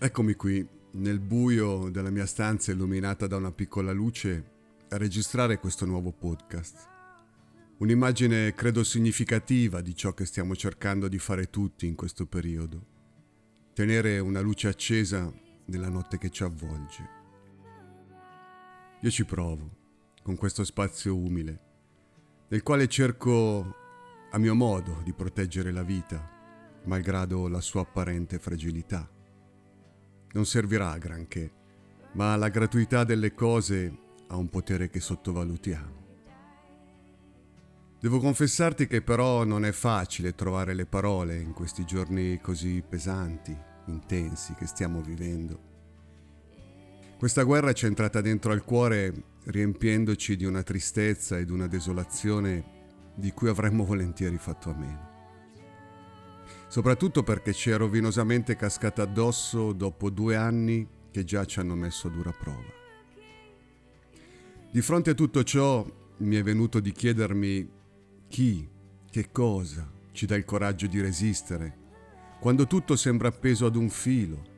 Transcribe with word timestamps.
Eccomi 0.00 0.34
qui, 0.34 0.64
nel 0.92 1.18
buio 1.18 1.90
della 1.90 2.10
mia 2.10 2.24
stanza 2.24 2.70
illuminata 2.70 3.26
da 3.26 3.34
una 3.36 3.50
piccola 3.50 3.90
luce, 3.90 4.50
a 4.90 4.96
registrare 4.96 5.58
questo 5.58 5.86
nuovo 5.86 6.12
podcast. 6.12 6.86
Un'immagine 7.78 8.54
credo 8.54 8.84
significativa 8.84 9.80
di 9.80 9.96
ciò 9.96 10.14
che 10.14 10.24
stiamo 10.24 10.54
cercando 10.54 11.08
di 11.08 11.18
fare 11.18 11.50
tutti 11.50 11.88
in 11.88 11.96
questo 11.96 12.26
periodo. 12.26 12.86
Tenere 13.72 14.20
una 14.20 14.38
luce 14.38 14.68
accesa 14.68 15.32
nella 15.64 15.88
notte 15.88 16.16
che 16.16 16.30
ci 16.30 16.44
avvolge. 16.44 17.08
Io 19.00 19.10
ci 19.10 19.24
provo, 19.24 19.68
con 20.22 20.36
questo 20.36 20.62
spazio 20.62 21.16
umile, 21.16 21.60
nel 22.50 22.62
quale 22.62 22.86
cerco 22.86 23.74
a 24.30 24.38
mio 24.38 24.54
modo 24.54 25.00
di 25.02 25.12
proteggere 25.12 25.72
la 25.72 25.82
vita, 25.82 26.24
malgrado 26.84 27.48
la 27.48 27.60
sua 27.60 27.80
apparente 27.80 28.38
fragilità 28.38 29.16
non 30.32 30.46
servirà 30.46 30.90
a 30.90 30.98
granché, 30.98 31.50
ma 32.12 32.36
la 32.36 32.48
gratuità 32.48 33.04
delle 33.04 33.34
cose 33.34 33.92
ha 34.28 34.36
un 34.36 34.48
potere 34.48 34.88
che 34.88 35.00
sottovalutiamo. 35.00 35.96
Devo 38.00 38.20
confessarti 38.20 38.86
che 38.86 39.02
però 39.02 39.44
non 39.44 39.64
è 39.64 39.72
facile 39.72 40.34
trovare 40.34 40.72
le 40.74 40.86
parole 40.86 41.36
in 41.36 41.52
questi 41.52 41.84
giorni 41.84 42.40
così 42.40 42.82
pesanti, 42.88 43.56
intensi 43.86 44.54
che 44.54 44.66
stiamo 44.66 45.00
vivendo. 45.00 45.66
Questa 47.18 47.42
guerra 47.42 47.72
ci 47.72 47.86
è 47.86 47.88
entrata 47.88 48.20
dentro 48.20 48.52
al 48.52 48.62
cuore 48.62 49.12
riempiendoci 49.46 50.36
di 50.36 50.44
una 50.44 50.62
tristezza 50.62 51.38
ed 51.38 51.50
una 51.50 51.66
desolazione 51.66 52.76
di 53.16 53.32
cui 53.32 53.48
avremmo 53.48 53.82
volentieri 53.84 54.38
fatto 54.38 54.70
a 54.70 54.74
meno 54.74 55.07
soprattutto 56.68 57.22
perché 57.22 57.52
ci 57.52 57.70
è 57.70 57.76
rovinosamente 57.76 58.54
cascata 58.54 59.02
addosso 59.02 59.72
dopo 59.72 60.10
due 60.10 60.36
anni 60.36 60.86
che 61.10 61.24
già 61.24 61.44
ci 61.44 61.58
hanno 61.58 61.74
messo 61.74 62.06
a 62.06 62.10
dura 62.10 62.30
prova. 62.32 62.76
Di 64.70 64.82
fronte 64.82 65.10
a 65.10 65.14
tutto 65.14 65.42
ciò 65.42 65.84
mi 66.18 66.36
è 66.36 66.42
venuto 66.42 66.78
di 66.78 66.92
chiedermi 66.92 67.70
chi, 68.28 68.68
che 69.10 69.30
cosa 69.32 69.90
ci 70.12 70.26
dà 70.26 70.36
il 70.36 70.44
coraggio 70.44 70.86
di 70.86 71.00
resistere, 71.00 71.86
quando 72.38 72.66
tutto 72.66 72.94
sembra 72.94 73.28
appeso 73.28 73.66
ad 73.66 73.76
un 73.76 73.88
filo, 73.88 74.56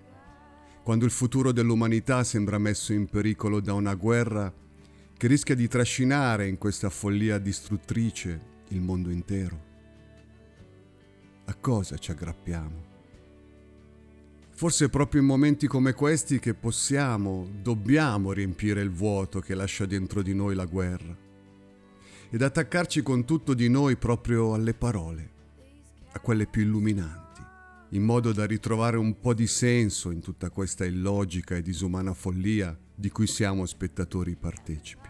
quando 0.82 1.04
il 1.04 1.10
futuro 1.12 1.52
dell'umanità 1.52 2.24
sembra 2.24 2.58
messo 2.58 2.92
in 2.92 3.06
pericolo 3.06 3.60
da 3.60 3.72
una 3.74 3.94
guerra 3.94 4.52
che 5.16 5.26
rischia 5.26 5.54
di 5.54 5.68
trascinare 5.68 6.48
in 6.48 6.58
questa 6.58 6.90
follia 6.90 7.38
distruttrice 7.38 8.40
il 8.68 8.80
mondo 8.80 9.10
intero. 9.10 9.69
A 11.50 11.56
cosa 11.56 11.98
ci 11.98 12.12
aggrappiamo? 12.12 12.84
Forse 14.50 14.84
è 14.84 14.88
proprio 14.88 15.20
in 15.20 15.26
momenti 15.26 15.66
come 15.66 15.94
questi 15.94 16.38
che 16.38 16.54
possiamo, 16.54 17.48
dobbiamo 17.60 18.32
riempire 18.32 18.80
il 18.82 18.90
vuoto 18.90 19.40
che 19.40 19.56
lascia 19.56 19.84
dentro 19.84 20.22
di 20.22 20.32
noi 20.32 20.54
la 20.54 20.66
guerra 20.66 21.16
ed 22.30 22.40
attaccarci 22.40 23.02
con 23.02 23.24
tutto 23.24 23.54
di 23.54 23.68
noi 23.68 23.96
proprio 23.96 24.54
alle 24.54 24.74
parole, 24.74 25.30
a 26.12 26.20
quelle 26.20 26.46
più 26.46 26.62
illuminanti, 26.62 27.42
in 27.96 28.04
modo 28.04 28.32
da 28.32 28.46
ritrovare 28.46 28.96
un 28.96 29.18
po' 29.18 29.34
di 29.34 29.48
senso 29.48 30.12
in 30.12 30.20
tutta 30.20 30.50
questa 30.50 30.84
illogica 30.84 31.56
e 31.56 31.62
disumana 31.62 32.14
follia 32.14 32.78
di 32.94 33.10
cui 33.10 33.26
siamo 33.26 33.66
spettatori 33.66 34.36
partecipi. 34.36 35.08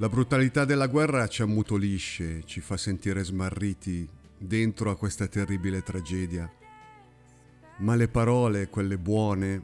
La 0.00 0.08
brutalità 0.08 0.64
della 0.64 0.86
guerra 0.86 1.28
ci 1.28 1.42
ammutolisce, 1.42 2.42
ci 2.46 2.62
fa 2.62 2.78
sentire 2.78 3.22
smarriti 3.22 4.08
dentro 4.38 4.90
a 4.90 4.96
questa 4.96 5.26
terribile 5.26 5.82
tragedia. 5.82 6.50
Ma 7.80 7.94
le 7.96 8.08
parole, 8.08 8.70
quelle 8.70 8.96
buone, 8.96 9.62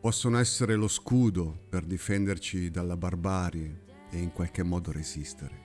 possono 0.00 0.38
essere 0.38 0.76
lo 0.76 0.86
scudo 0.86 1.58
per 1.68 1.82
difenderci 1.82 2.70
dalla 2.70 2.96
barbarie 2.96 3.82
e 4.10 4.18
in 4.18 4.30
qualche 4.30 4.62
modo 4.62 4.92
resistere. 4.92 5.60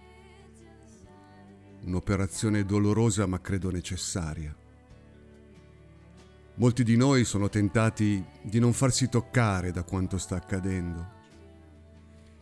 Un'operazione 1.83 2.65
dolorosa 2.65 3.27
ma 3.27 3.39
credo 3.41 3.69
necessaria. 3.69 4.57
Molti 6.55 6.83
di 6.83 6.97
noi 6.97 7.25
sono 7.25 7.47
tentati 7.47 8.25
di 8.41 8.57
non 8.57 8.73
farsi 8.73 9.07
toccare 9.07 9.69
da 9.71 9.83
quanto 9.83 10.17
sta 10.17 10.37
accadendo 10.37 11.12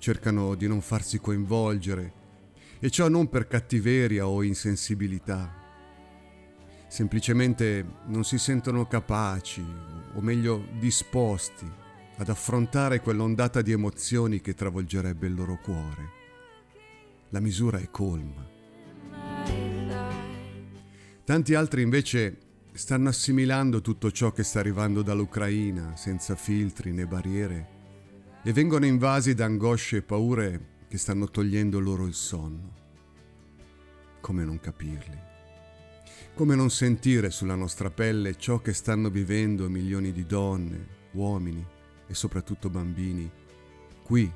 cercano 0.01 0.56
di 0.56 0.67
non 0.67 0.81
farsi 0.81 1.19
coinvolgere 1.19 2.13
e 2.79 2.89
ciò 2.89 3.07
non 3.07 3.29
per 3.29 3.47
cattiveria 3.47 4.28
o 4.28 4.41
insensibilità. 4.41 5.53
Semplicemente 6.88 7.85
non 8.07 8.23
si 8.23 8.40
sentono 8.40 8.88
capaci, 8.88 9.63
o 10.13 10.19
meglio 10.19 10.66
disposti, 10.79 11.72
ad 12.17 12.29
affrontare 12.29 13.00
quell'ondata 13.00 13.61
di 13.61 13.72
emozioni 13.72 14.41
che 14.41 14.56
travolgerebbe 14.56 15.28
il 15.28 15.35
loro 15.35 15.59
cuore. 15.61 16.09
La 17.29 17.40
misura 17.40 17.78
è 17.78 17.90
colma. 17.91 18.50
Tanti 21.23 21.53
altri 21.53 21.84
invece 21.84 22.38
stanno 22.73 23.09
assimilando 23.09 23.81
tutto 23.81 24.11
ciò 24.11 24.31
che 24.31 24.44
sta 24.44 24.59
arrivando 24.59 25.03
dall'Ucraina 25.03 25.95
senza 25.95 26.35
filtri 26.35 26.91
né 26.91 27.06
barriere 27.06 27.79
e 28.44 28.53
vengono 28.53 28.85
invasi 28.85 29.35
da 29.35 29.46
angosce 29.46 29.97
e 29.97 30.02
paure 30.02 30.69
che 30.88 30.97
stanno 30.97 31.29
togliendo 31.29 31.79
loro 31.79 32.06
il 32.07 32.16
sonno. 32.16 32.74
Come 34.19 34.44
non 34.44 34.59
capirli? 34.59 35.29
Come 36.34 36.56
non 36.56 36.72
sentire 36.72 37.29
sulla 37.29 37.56
nostra 37.56 37.91
pelle 37.91 38.38
ciò 38.38 38.59
che 38.59 38.74
stanno 38.74 39.09
vivendo 39.09 39.69
milioni 39.69 40.12
di 40.12 40.25
donne, 40.25 40.88
uomini 41.12 41.63
e 42.07 42.13
soprattutto 42.13 42.69
bambini, 42.69 43.29
qui, 44.03 44.31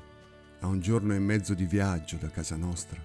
a 0.60 0.66
un 0.66 0.80
giorno 0.80 1.14
e 1.14 1.18
mezzo 1.18 1.54
di 1.54 1.64
viaggio 1.64 2.16
da 2.16 2.30
casa 2.30 2.56
nostra? 2.56 3.02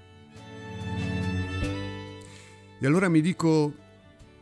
E 2.80 2.86
allora 2.86 3.10
mi 3.10 3.22
dico, 3.22 3.74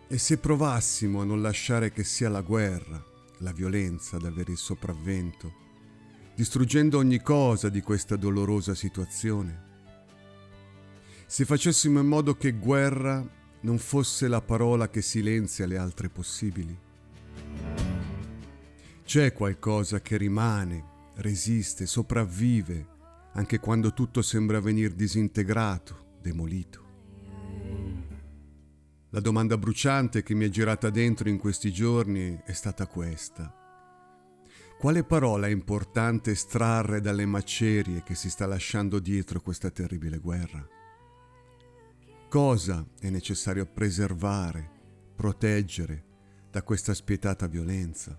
e 0.08 0.18
se 0.18 0.38
provassimo 0.38 1.22
a 1.22 1.26
non 1.26 1.42
lasciare 1.42 1.92
che 1.92 2.04
sia 2.04 2.30
la 2.30 2.42
guerra, 2.42 3.02
la 3.40 3.52
violenza 3.54 4.18
ad 4.18 4.26
avere 4.26 4.52
il 4.52 4.58
sopravvento, 4.58 5.68
distruggendo 6.40 6.98
ogni 6.98 7.22
cosa 7.22 7.68
di 7.68 7.82
questa 7.82 8.16
dolorosa 8.16 8.74
situazione. 8.74 9.62
Se 11.26 11.44
facessimo 11.44 12.00
in 12.00 12.06
modo 12.06 12.38
che 12.38 12.54
guerra 12.54 13.30
non 13.60 13.78
fosse 13.78 14.30
la 14.30 14.40
parola 14.40 14.90
che 14.90 15.02
silenzia 15.02 15.68
le 15.68 15.78
altre 15.78 16.08
possibili. 16.08 16.80
C'è 19.04 19.34
qualcosa 19.34 20.00
che 20.00 20.16
rimane, 20.16 21.12
resiste, 21.16 21.86
sopravvive, 21.86 22.88
anche 23.34 23.60
quando 23.60 23.94
tutto 23.94 24.22
sembra 24.22 24.62
venir 24.62 24.94
disintegrato, 24.94 26.20
demolito. 26.22 26.84
La 29.10 29.20
domanda 29.20 29.58
bruciante 29.58 30.24
che 30.24 30.34
mi 30.34 30.46
è 30.46 30.50
girata 30.50 30.90
dentro 30.90 31.28
in 31.28 31.38
questi 31.38 31.74
giorni 31.74 32.40
è 32.46 32.54
stata 32.54 32.88
questa. 32.88 33.59
Quale 34.80 35.04
parola 35.04 35.46
è 35.46 35.50
importante 35.50 36.32
estrarre 36.32 37.02
dalle 37.02 37.26
macerie 37.26 38.02
che 38.02 38.16
si 38.16 38.30
sta 38.30 38.46
lasciando 38.46 39.00
dietro 39.00 39.42
questa 39.42 39.70
terribile 39.72 40.20
guerra? 40.20 40.66
Cosa 42.30 42.88
è 42.98 43.10
necessario 43.10 43.66
preservare, 43.66 44.72
proteggere 45.18 46.04
da 46.50 46.64
questa 46.64 46.94
spietata 46.94 47.46
violenza? 47.48 48.18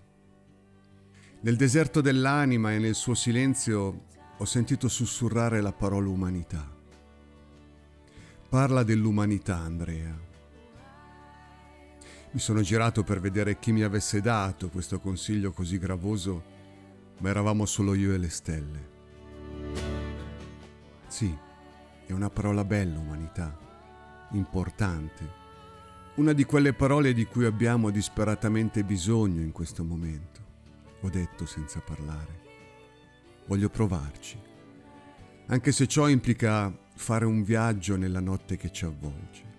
Nel 1.39 1.55
deserto 1.55 1.99
dell'anima 1.99 2.73
e 2.73 2.77
nel 2.77 2.93
suo 2.93 3.15
silenzio 3.15 4.05
ho 4.37 4.45
sentito 4.45 4.87
sussurrare 4.87 5.61
la 5.61 5.73
parola 5.73 6.09
umanità. 6.09 6.71
Parla 8.49 8.83
dell'umanità, 8.83 9.57
Andrea. 9.57 10.15
Mi 12.33 12.39
sono 12.39 12.61
girato 12.61 13.03
per 13.03 13.19
vedere 13.19 13.57
chi 13.57 13.71
mi 13.71 13.81
avesse 13.81 14.21
dato 14.21 14.69
questo 14.69 14.99
consiglio 14.99 15.51
così 15.51 15.79
gravoso 15.79 16.50
ma 17.21 17.29
eravamo 17.29 17.65
solo 17.65 17.93
io 17.93 18.13
e 18.13 18.17
le 18.17 18.29
stelle. 18.29 18.89
Sì, 21.07 21.35
è 22.05 22.11
una 22.11 22.29
parola 22.29 22.65
bella, 22.65 22.99
umanità, 22.99 23.57
importante, 24.31 25.39
una 26.15 26.33
di 26.33 26.43
quelle 26.43 26.73
parole 26.73 27.13
di 27.13 27.25
cui 27.25 27.45
abbiamo 27.45 27.89
disperatamente 27.91 28.83
bisogno 28.83 29.41
in 29.41 29.51
questo 29.51 29.83
momento, 29.83 30.41
ho 31.01 31.09
detto 31.09 31.45
senza 31.45 31.79
parlare. 31.79 32.39
Voglio 33.45 33.69
provarci, 33.69 34.39
anche 35.47 35.71
se 35.71 35.87
ciò 35.87 36.07
implica 36.07 36.75
fare 36.95 37.25
un 37.25 37.43
viaggio 37.43 37.97
nella 37.97 38.19
notte 38.19 38.57
che 38.57 38.71
ci 38.71 38.85
avvolge. 38.85 39.49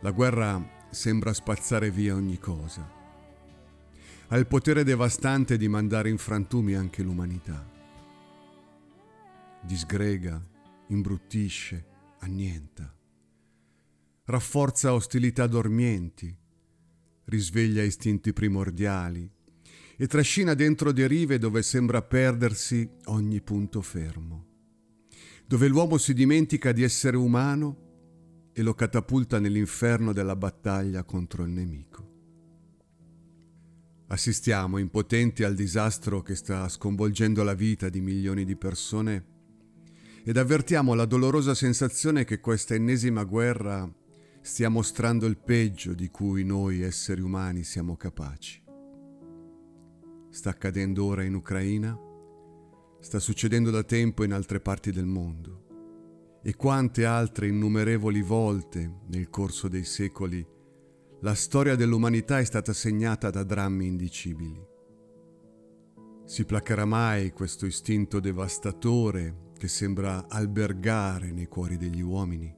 La 0.00 0.10
guerra 0.10 0.62
sembra 0.90 1.32
spazzare 1.32 1.90
via 1.90 2.14
ogni 2.14 2.38
cosa 2.38 2.95
ha 4.28 4.36
il 4.36 4.46
potere 4.46 4.82
devastante 4.82 5.56
di 5.56 5.68
mandare 5.68 6.08
in 6.08 6.18
frantumi 6.18 6.74
anche 6.74 7.02
l'umanità. 7.02 7.64
Disgrega, 9.62 10.44
imbruttisce, 10.88 11.84
annienta. 12.20 12.92
Rafforza 14.24 14.92
ostilità 14.92 15.46
dormienti, 15.46 16.36
risveglia 17.26 17.82
istinti 17.82 18.32
primordiali 18.32 19.30
e 19.96 20.06
trascina 20.08 20.54
dentro 20.54 20.92
derive 20.92 21.38
dove 21.38 21.62
sembra 21.62 22.02
perdersi 22.02 22.88
ogni 23.04 23.40
punto 23.40 23.80
fermo, 23.80 24.46
dove 25.46 25.68
l'uomo 25.68 25.98
si 25.98 26.12
dimentica 26.12 26.72
di 26.72 26.82
essere 26.82 27.16
umano 27.16 27.84
e 28.52 28.62
lo 28.62 28.74
catapulta 28.74 29.38
nell'inferno 29.38 30.12
della 30.12 30.34
battaglia 30.34 31.04
contro 31.04 31.44
il 31.44 31.50
nemico. 31.50 32.15
Assistiamo 34.08 34.78
impotenti 34.78 35.42
al 35.42 35.54
disastro 35.54 36.22
che 36.22 36.36
sta 36.36 36.68
sconvolgendo 36.68 37.42
la 37.42 37.54
vita 37.54 37.88
di 37.88 38.00
milioni 38.00 38.44
di 38.44 38.54
persone 38.54 39.34
ed 40.24 40.36
avvertiamo 40.36 40.94
la 40.94 41.06
dolorosa 41.06 41.54
sensazione 41.54 42.24
che 42.24 42.38
questa 42.38 42.74
ennesima 42.74 43.24
guerra 43.24 43.92
stia 44.42 44.68
mostrando 44.68 45.26
il 45.26 45.36
peggio 45.38 45.92
di 45.92 46.08
cui 46.08 46.44
noi 46.44 46.82
esseri 46.82 47.20
umani 47.20 47.64
siamo 47.64 47.96
capaci. 47.96 48.62
Sta 50.30 50.50
accadendo 50.50 51.04
ora 51.04 51.24
in 51.24 51.34
Ucraina, 51.34 51.98
sta 53.00 53.18
succedendo 53.18 53.70
da 53.70 53.82
tempo 53.82 54.22
in 54.22 54.32
altre 54.32 54.60
parti 54.60 54.92
del 54.92 55.06
mondo 55.06 56.40
e 56.44 56.54
quante 56.54 57.04
altre 57.04 57.48
innumerevoli 57.48 58.22
volte 58.22 59.00
nel 59.08 59.28
corso 59.30 59.66
dei 59.66 59.84
secoli 59.84 60.46
la 61.26 61.34
storia 61.34 61.74
dell'umanità 61.74 62.38
è 62.38 62.44
stata 62.44 62.72
segnata 62.72 63.30
da 63.30 63.42
drammi 63.42 63.88
indicibili. 63.88 64.64
Si 66.24 66.44
placherà 66.44 66.84
mai 66.84 67.32
questo 67.32 67.66
istinto 67.66 68.20
devastatore 68.20 69.50
che 69.58 69.66
sembra 69.66 70.28
albergare 70.28 71.32
nei 71.32 71.46
cuori 71.46 71.78
degli 71.78 72.00
uomini. 72.00 72.54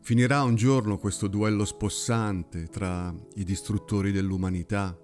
Finirà 0.00 0.42
un 0.42 0.54
giorno 0.54 0.96
questo 0.96 1.26
duello 1.26 1.66
spossante 1.66 2.68
tra 2.68 3.14
i 3.34 3.44
distruttori 3.44 4.10
dell'umanità 4.10 4.98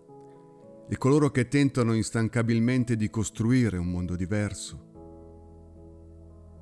e 0.88 0.96
coloro 0.96 1.31
che 1.31 1.46
tentano 1.46 1.92
instancabilmente 1.92 2.96
di 2.96 3.10
costruire 3.10 3.76
un 3.76 3.90
mondo 3.90 4.16
diverso. 4.16 4.88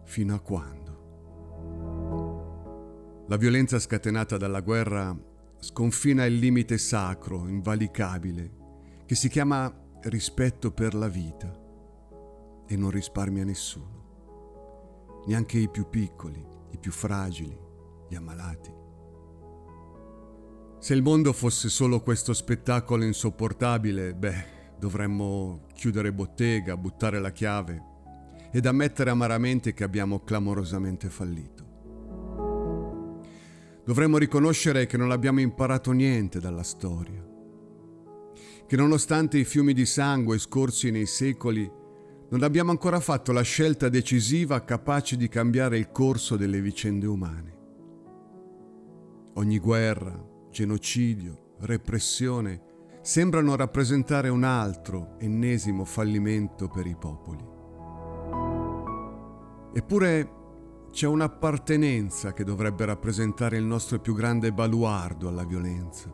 Fino 0.06 0.34
a 0.34 0.40
quando? 0.40 0.86
La 3.28 3.36
violenza 3.36 3.78
scatenata 3.78 4.36
dalla 4.36 4.60
guerra 4.60 5.36
sconfina 5.58 6.24
il 6.24 6.36
limite 6.36 6.78
sacro, 6.78 7.48
invalicabile, 7.48 8.56
che 9.06 9.14
si 9.14 9.28
chiama 9.28 9.72
rispetto 10.02 10.70
per 10.70 10.94
la 10.94 11.08
vita 11.08 11.66
e 12.66 12.76
non 12.76 12.90
risparmia 12.90 13.44
nessuno 13.44 13.98
neanche 15.26 15.58
i 15.58 15.68
più 15.68 15.88
piccoli, 15.88 16.42
i 16.70 16.78
più 16.78 16.90
fragili, 16.90 17.56
gli 18.08 18.14
ammalati. 18.14 18.72
Se 20.78 20.94
il 20.94 21.02
mondo 21.02 21.32
fosse 21.32 21.68
solo 21.68 22.00
questo 22.00 22.32
spettacolo 22.32 23.04
insopportabile, 23.04 24.14
beh, 24.14 24.44
dovremmo 24.78 25.66
chiudere 25.74 26.12
bottega, 26.12 26.76
buttare 26.76 27.18
la 27.18 27.32
chiave 27.32 27.82
ed 28.50 28.64
ammettere 28.64 29.10
amaramente 29.10 29.74
che 29.74 29.84
abbiamo 29.84 30.20
clamorosamente 30.20 31.10
fallito. 31.10 31.67
Dovremmo 33.88 34.18
riconoscere 34.18 34.84
che 34.84 34.98
non 34.98 35.10
abbiamo 35.10 35.40
imparato 35.40 35.92
niente 35.92 36.40
dalla 36.40 36.62
storia, 36.62 37.26
che 38.66 38.76
nonostante 38.76 39.38
i 39.38 39.46
fiumi 39.46 39.72
di 39.72 39.86
sangue 39.86 40.36
scorsi 40.36 40.90
nei 40.90 41.06
secoli, 41.06 41.66
non 42.28 42.42
abbiamo 42.42 42.70
ancora 42.70 43.00
fatto 43.00 43.32
la 43.32 43.40
scelta 43.40 43.88
decisiva 43.88 44.62
capace 44.62 45.16
di 45.16 45.26
cambiare 45.28 45.78
il 45.78 45.90
corso 45.90 46.36
delle 46.36 46.60
vicende 46.60 47.06
umane. 47.06 47.56
Ogni 49.36 49.58
guerra, 49.58 50.22
genocidio, 50.50 51.54
repressione 51.60 52.60
sembrano 53.00 53.56
rappresentare 53.56 54.28
un 54.28 54.44
altro, 54.44 55.14
ennesimo 55.18 55.86
fallimento 55.86 56.68
per 56.68 56.86
i 56.86 56.94
popoli. 56.94 57.46
Eppure 59.72 60.37
c'è 60.90 61.06
un'appartenenza 61.06 62.32
che 62.32 62.44
dovrebbe 62.44 62.84
rappresentare 62.84 63.56
il 63.56 63.64
nostro 63.64 63.98
più 64.00 64.14
grande 64.14 64.52
baluardo 64.52 65.28
alla 65.28 65.44
violenza, 65.44 66.12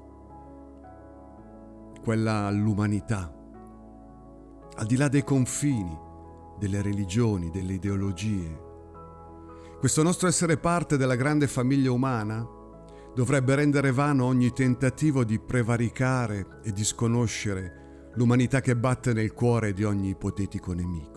quella 2.03 2.47
all'umanità 2.47 3.43
al 4.77 4.87
di 4.87 4.97
là 4.97 5.09
dei 5.09 5.23
confini, 5.23 5.97
delle 6.59 6.83
religioni, 6.83 7.51
delle 7.51 7.75
ideologie. 7.75 8.63
Questo 9.79 10.03
nostro 10.03 10.27
essere 10.29 10.57
parte 10.57 10.97
della 10.97 11.15
grande 11.15 11.47
famiglia 11.47 11.93
umana 11.93 12.45
dovrebbe 13.15 13.55
rendere 13.55 13.93
vano 13.93 14.25
ogni 14.25 14.53
tentativo 14.53 15.25
di 15.25 15.39
prevaricare 15.39 16.61
e 16.65 16.73
disconoscere 16.73 18.11
l'umanità 18.15 18.61
che 18.61 18.77
batte 18.77 19.13
nel 19.13 19.33
cuore 19.33 19.73
di 19.73 19.85
ogni 19.85 20.11
ipotetico 20.11 20.73
nemico. 20.73 21.14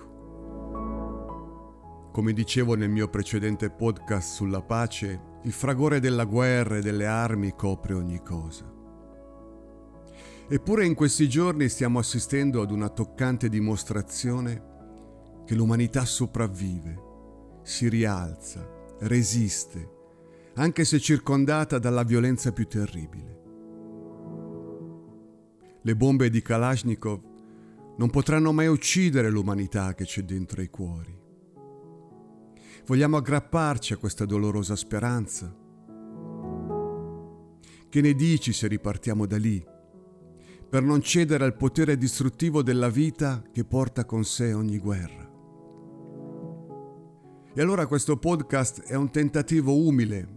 Come 2.17 2.33
dicevo 2.33 2.73
nel 2.73 2.89
mio 2.89 3.09
precedente 3.09 3.69
podcast 3.69 4.33
sulla 4.33 4.63
pace, 4.63 5.21
il 5.43 5.51
fragore 5.51 5.99
della 5.99 6.25
guerra 6.25 6.77
e 6.77 6.81
delle 6.81 7.05
armi 7.05 7.53
copre 7.53 7.93
ogni 7.93 8.23
cosa. 8.23 8.65
Eppure 10.49 10.87
in 10.87 10.95
questi 10.95 11.29
giorni 11.29 11.69
stiamo 11.69 11.99
assistendo 11.99 12.63
ad 12.63 12.71
una 12.71 12.89
toccante 12.89 13.49
dimostrazione 13.49 15.43
che 15.45 15.53
l'umanità 15.53 16.05
sopravvive, 16.05 17.59
si 17.61 17.87
rialza, 17.87 18.67
resiste, 19.01 19.91
anche 20.55 20.85
se 20.85 20.99
circondata 20.99 21.77
dalla 21.77 22.01
violenza 22.01 22.51
più 22.51 22.65
terribile. 22.65 23.41
Le 25.83 25.95
bombe 25.95 26.31
di 26.31 26.41
Kalashnikov 26.41 27.21
non 27.97 28.09
potranno 28.09 28.51
mai 28.53 28.65
uccidere 28.65 29.29
l'umanità 29.29 29.93
che 29.93 30.05
c'è 30.05 30.23
dentro 30.23 30.63
i 30.63 30.69
cuori. 30.71 31.16
Vogliamo 32.87 33.17
aggrapparci 33.17 33.93
a 33.93 33.97
questa 33.97 34.25
dolorosa 34.25 34.75
speranza? 34.75 35.53
Che 37.89 38.01
ne 38.01 38.13
dici 38.13 38.51
se 38.53 38.67
ripartiamo 38.67 39.25
da 39.27 39.37
lì? 39.37 39.75
per 40.69 40.83
non 40.83 41.01
cedere 41.01 41.45
al 41.45 41.55
potere 41.55 41.97
distruttivo 41.97 42.61
della 42.61 42.89
vita 42.89 43.41
che 43.53 43.63
porta 43.63 44.03
con 44.03 44.25
sé 44.25 44.51
ogni 44.53 44.77
guerra. 44.79 45.25
E 47.53 47.61
allora 47.61 47.87
questo 47.87 48.17
podcast 48.17 48.81
è 48.81 48.95
un 48.95 49.09
tentativo 49.09 49.75
umile, 49.75 50.27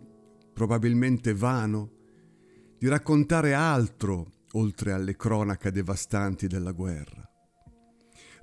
probabilmente 0.52 1.34
vano, 1.34 1.90
di 2.78 2.88
raccontare 2.88 3.54
altro 3.54 4.30
oltre 4.52 4.92
alle 4.92 5.16
cronache 5.16 5.72
devastanti 5.72 6.46
della 6.46 6.72
guerra. 6.72 7.28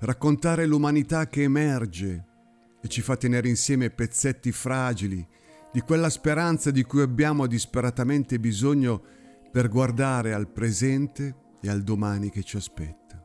Raccontare 0.00 0.66
l'umanità 0.66 1.26
che 1.26 1.42
emerge 1.42 2.26
e 2.80 2.88
ci 2.88 3.02
fa 3.02 3.16
tenere 3.16 3.48
insieme 3.48 3.90
pezzetti 3.90 4.52
fragili 4.52 5.26
di 5.72 5.80
quella 5.80 6.08
speranza 6.10 6.70
di 6.70 6.82
cui 6.84 7.02
abbiamo 7.02 7.46
disperatamente 7.46 8.38
bisogno 8.38 9.02
per 9.50 9.68
guardare 9.68 10.32
al 10.32 10.48
presente 10.48 11.34
e 11.60 11.68
al 11.68 11.82
domani 11.82 12.30
che 12.30 12.42
ci 12.42 12.56
aspetta. 12.56 13.22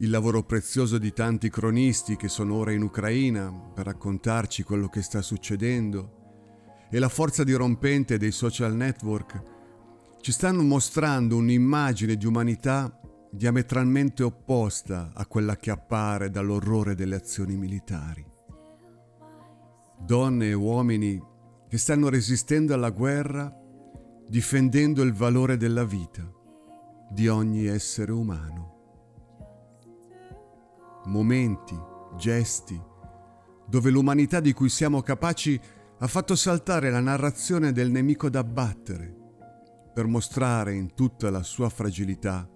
Il 0.00 0.10
lavoro 0.10 0.44
prezioso 0.44 0.96
di 0.98 1.12
tanti 1.12 1.50
cronisti 1.50 2.16
che 2.16 2.28
sono 2.28 2.54
ora 2.54 2.70
in 2.70 2.82
Ucraina 2.82 3.50
per 3.50 3.86
raccontarci 3.86 4.62
quello 4.62 4.88
che 4.88 5.02
sta 5.02 5.22
succedendo 5.22 6.86
e 6.90 6.98
la 6.98 7.08
forza 7.08 7.42
dirompente 7.42 8.16
dei 8.16 8.30
social 8.30 8.74
network 8.74 9.42
ci 10.20 10.32
stanno 10.32 10.62
mostrando 10.62 11.36
un'immagine 11.36 12.16
di 12.16 12.26
umanità 12.26 13.00
diametralmente 13.30 14.22
opposta 14.22 15.12
a 15.14 15.26
quella 15.26 15.56
che 15.56 15.70
appare 15.70 16.30
dall'orrore 16.30 16.94
delle 16.94 17.16
azioni 17.16 17.56
militari. 17.56 18.24
Donne 20.00 20.48
e 20.48 20.52
uomini 20.54 21.22
che 21.68 21.78
stanno 21.78 22.08
resistendo 22.08 22.72
alla 22.72 22.90
guerra 22.90 23.54
difendendo 24.26 25.02
il 25.02 25.12
valore 25.12 25.56
della 25.56 25.84
vita 25.84 26.22
di 27.10 27.28
ogni 27.28 27.66
essere 27.66 28.12
umano. 28.12 28.76
Momenti, 31.06 31.78
gesti, 32.16 32.80
dove 33.66 33.90
l'umanità 33.90 34.40
di 34.40 34.52
cui 34.52 34.68
siamo 34.68 35.02
capaci 35.02 35.60
ha 35.98 36.06
fatto 36.06 36.36
saltare 36.36 36.90
la 36.90 37.00
narrazione 37.00 37.72
del 37.72 37.90
nemico 37.90 38.30
da 38.30 38.44
battere 38.44 39.14
per 39.92 40.06
mostrare 40.06 40.74
in 40.74 40.94
tutta 40.94 41.30
la 41.30 41.42
sua 41.42 41.68
fragilità 41.68 42.48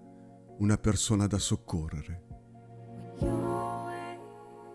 una 0.63 0.77
persona 0.77 1.27
da 1.27 1.37
soccorrere. 1.37 2.21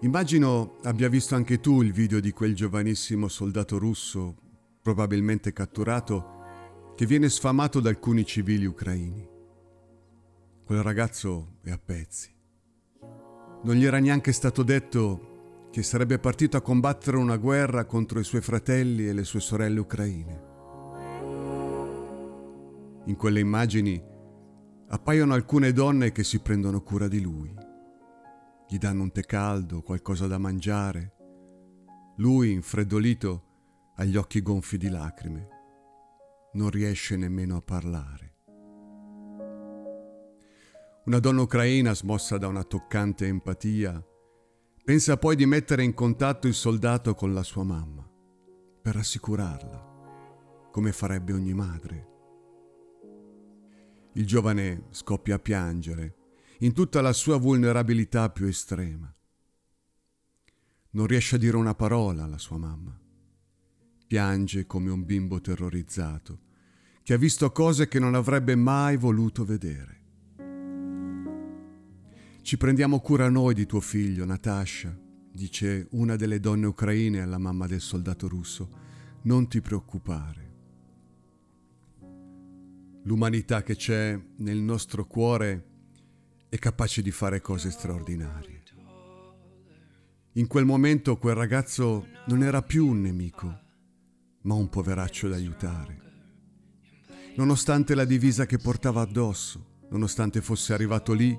Immagino 0.02 0.76
abbia 0.82 1.08
visto 1.08 1.34
anche 1.34 1.60
tu 1.60 1.80
il 1.80 1.92
video 1.92 2.20
di 2.20 2.30
quel 2.30 2.54
giovanissimo 2.54 3.26
soldato 3.26 3.78
russo, 3.78 4.36
probabilmente 4.82 5.54
catturato, 5.54 6.36
che 6.94 7.06
viene 7.06 7.30
sfamato 7.30 7.80
da 7.80 7.88
alcuni 7.88 8.26
civili 8.26 8.66
ucraini. 8.66 9.26
Quel 10.62 10.82
ragazzo 10.82 11.56
è 11.62 11.70
a 11.70 11.80
pezzi. 11.82 12.30
Non 13.62 13.74
gli 13.74 13.86
era 13.86 13.98
neanche 13.98 14.32
stato 14.32 14.62
detto 14.62 15.68
che 15.70 15.82
sarebbe 15.82 16.18
partito 16.18 16.58
a 16.58 16.60
combattere 16.60 17.16
una 17.16 17.38
guerra 17.38 17.86
contro 17.86 18.20
i 18.20 18.24
suoi 18.24 18.42
fratelli 18.42 19.08
e 19.08 19.14
le 19.14 19.24
sue 19.24 19.40
sorelle 19.40 19.80
ucraine. 19.80 20.46
In 23.06 23.16
quelle 23.16 23.40
immagini 23.40 24.16
appaiono 24.90 25.34
alcune 25.34 25.72
donne 25.72 26.12
che 26.12 26.24
si 26.24 26.40
prendono 26.40 26.82
cura 26.82 27.08
di 27.08 27.20
lui. 27.20 27.54
Gli 28.66 28.78
danno 28.78 29.02
un 29.02 29.12
tè 29.12 29.22
caldo, 29.22 29.82
qualcosa 29.82 30.26
da 30.26 30.38
mangiare. 30.38 31.14
Lui, 32.16 32.52
infreddolito, 32.52 33.44
ha 33.96 34.04
gli 34.04 34.16
occhi 34.16 34.40
gonfi 34.40 34.78
di 34.78 34.88
lacrime. 34.88 35.48
Non 36.54 36.70
riesce 36.70 37.16
nemmeno 37.16 37.56
a 37.56 37.62
parlare. 37.62 38.34
Una 41.04 41.18
donna 41.18 41.42
ucraina, 41.42 41.94
smossa 41.94 42.38
da 42.38 42.48
una 42.48 42.64
toccante 42.64 43.26
empatia, 43.26 44.02
pensa 44.84 45.16
poi 45.16 45.36
di 45.36 45.46
mettere 45.46 45.82
in 45.82 45.94
contatto 45.94 46.46
il 46.46 46.54
soldato 46.54 47.14
con 47.14 47.32
la 47.32 47.42
sua 47.42 47.62
mamma, 47.62 48.06
per 48.82 48.94
rassicurarla, 48.94 50.68
come 50.70 50.92
farebbe 50.92 51.32
ogni 51.32 51.54
madre. 51.54 52.07
Il 54.18 54.26
giovane 54.26 54.86
scoppia 54.90 55.36
a 55.36 55.38
piangere 55.38 56.16
in 56.58 56.72
tutta 56.72 57.00
la 57.00 57.12
sua 57.12 57.36
vulnerabilità 57.36 58.28
più 58.30 58.46
estrema. 58.46 59.14
Non 60.90 61.06
riesce 61.06 61.36
a 61.36 61.38
dire 61.38 61.56
una 61.56 61.76
parola 61.76 62.24
alla 62.24 62.36
sua 62.36 62.58
mamma. 62.58 62.98
Piange 64.08 64.66
come 64.66 64.90
un 64.90 65.04
bimbo 65.04 65.40
terrorizzato, 65.40 66.40
che 67.04 67.14
ha 67.14 67.16
visto 67.16 67.52
cose 67.52 67.86
che 67.86 68.00
non 68.00 68.16
avrebbe 68.16 68.56
mai 68.56 68.96
voluto 68.96 69.44
vedere. 69.44 70.00
Ci 72.42 72.56
prendiamo 72.56 72.98
cura 72.98 73.28
noi 73.28 73.54
di 73.54 73.66
tuo 73.66 73.80
figlio, 73.80 74.24
Natasha, 74.24 74.98
dice 75.30 75.86
una 75.90 76.16
delle 76.16 76.40
donne 76.40 76.66
ucraine 76.66 77.20
alla 77.20 77.38
mamma 77.38 77.68
del 77.68 77.80
soldato 77.80 78.26
russo. 78.26 78.68
Non 79.22 79.46
ti 79.46 79.60
preoccupare. 79.60 80.47
L'umanità 83.08 83.62
che 83.62 83.74
c'è 83.74 84.20
nel 84.36 84.58
nostro 84.58 85.06
cuore 85.06 85.64
è 86.50 86.58
capace 86.58 87.00
di 87.00 87.10
fare 87.10 87.40
cose 87.40 87.70
straordinarie. 87.70 88.62
In 90.32 90.46
quel 90.46 90.66
momento 90.66 91.16
quel 91.16 91.34
ragazzo 91.34 92.06
non 92.26 92.42
era 92.42 92.60
più 92.60 92.86
un 92.86 93.00
nemico, 93.00 93.60
ma 94.42 94.52
un 94.52 94.68
poveraccio 94.68 95.26
da 95.26 95.36
aiutare. 95.36 96.02
Nonostante 97.36 97.94
la 97.94 98.04
divisa 98.04 98.44
che 98.44 98.58
portava 98.58 99.00
addosso, 99.00 99.86
nonostante 99.88 100.42
fosse 100.42 100.74
arrivato 100.74 101.14
lì 101.14 101.34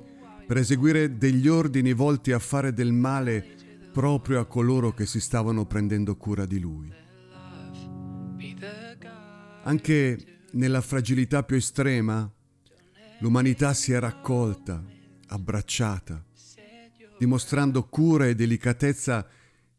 per 0.47 0.57
eseguire 0.57 1.19
degli 1.19 1.47
ordini 1.47 1.93
volti 1.93 2.31
a 2.31 2.39
fare 2.39 2.73
del 2.73 2.93
male 2.93 3.45
proprio 3.93 4.39
a 4.39 4.47
coloro 4.47 4.91
che 4.95 5.05
si 5.05 5.19
stavano 5.19 5.67
prendendo 5.67 6.17
cura 6.17 6.47
di 6.47 6.59
lui. 6.59 6.91
Anche 9.65 10.38
nella 10.51 10.81
fragilità 10.81 11.43
più 11.43 11.57
estrema, 11.57 12.31
l'umanità 13.19 13.73
si 13.73 13.91
è 13.91 13.99
raccolta, 13.99 14.83
abbracciata, 15.27 16.25
dimostrando 17.17 17.87
cura 17.87 18.27
e 18.27 18.35
delicatezza 18.35 19.27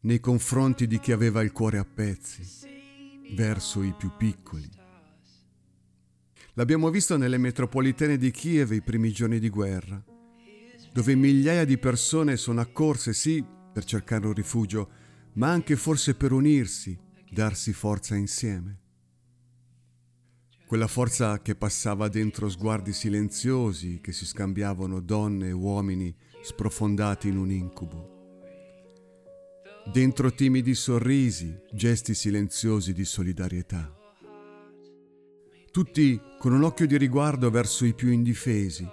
nei 0.01 0.19
confronti 0.19 0.87
di 0.87 0.99
chi 0.99 1.11
aveva 1.11 1.41
il 1.41 1.51
cuore 1.51 1.77
a 1.77 1.85
pezzi, 1.85 2.43
verso 3.35 3.83
i 3.83 3.93
più 3.97 4.11
piccoli. 4.17 4.69
L'abbiamo 6.53 6.89
visto 6.89 7.17
nelle 7.17 7.37
metropolitane 7.37 8.17
di 8.17 8.31
Kiev 8.31 8.71
i 8.71 8.81
primi 8.81 9.11
giorni 9.11 9.39
di 9.39 9.49
guerra, 9.49 10.03
dove 10.93 11.15
migliaia 11.15 11.65
di 11.65 11.77
persone 11.77 12.35
sono 12.35 12.59
accorse 12.59 13.13
sì 13.13 13.43
per 13.73 13.85
cercare 13.85 14.27
un 14.27 14.33
rifugio, 14.33 14.89
ma 15.33 15.49
anche 15.49 15.77
forse 15.77 16.15
per 16.15 16.33
unirsi, 16.33 16.97
darsi 17.29 17.71
forza 17.71 18.15
insieme 18.15 18.80
quella 20.71 20.87
forza 20.87 21.41
che 21.41 21.53
passava 21.53 22.07
dentro 22.07 22.47
sguardi 22.47 22.93
silenziosi 22.93 23.99
che 24.01 24.13
si 24.13 24.25
scambiavano 24.25 25.01
donne 25.01 25.49
e 25.49 25.51
uomini 25.51 26.15
sprofondati 26.41 27.27
in 27.27 27.35
un 27.35 27.51
incubo. 27.51 28.55
Dentro 29.91 30.31
timidi 30.31 30.73
sorrisi, 30.73 31.53
gesti 31.73 32.13
silenziosi 32.13 32.93
di 32.93 33.03
solidarietà. 33.03 33.93
Tutti 35.69 36.17
con 36.39 36.53
un 36.53 36.63
occhio 36.63 36.87
di 36.87 36.95
riguardo 36.95 37.49
verso 37.49 37.83
i 37.83 37.93
più 37.93 38.09
indifesi, 38.09 38.87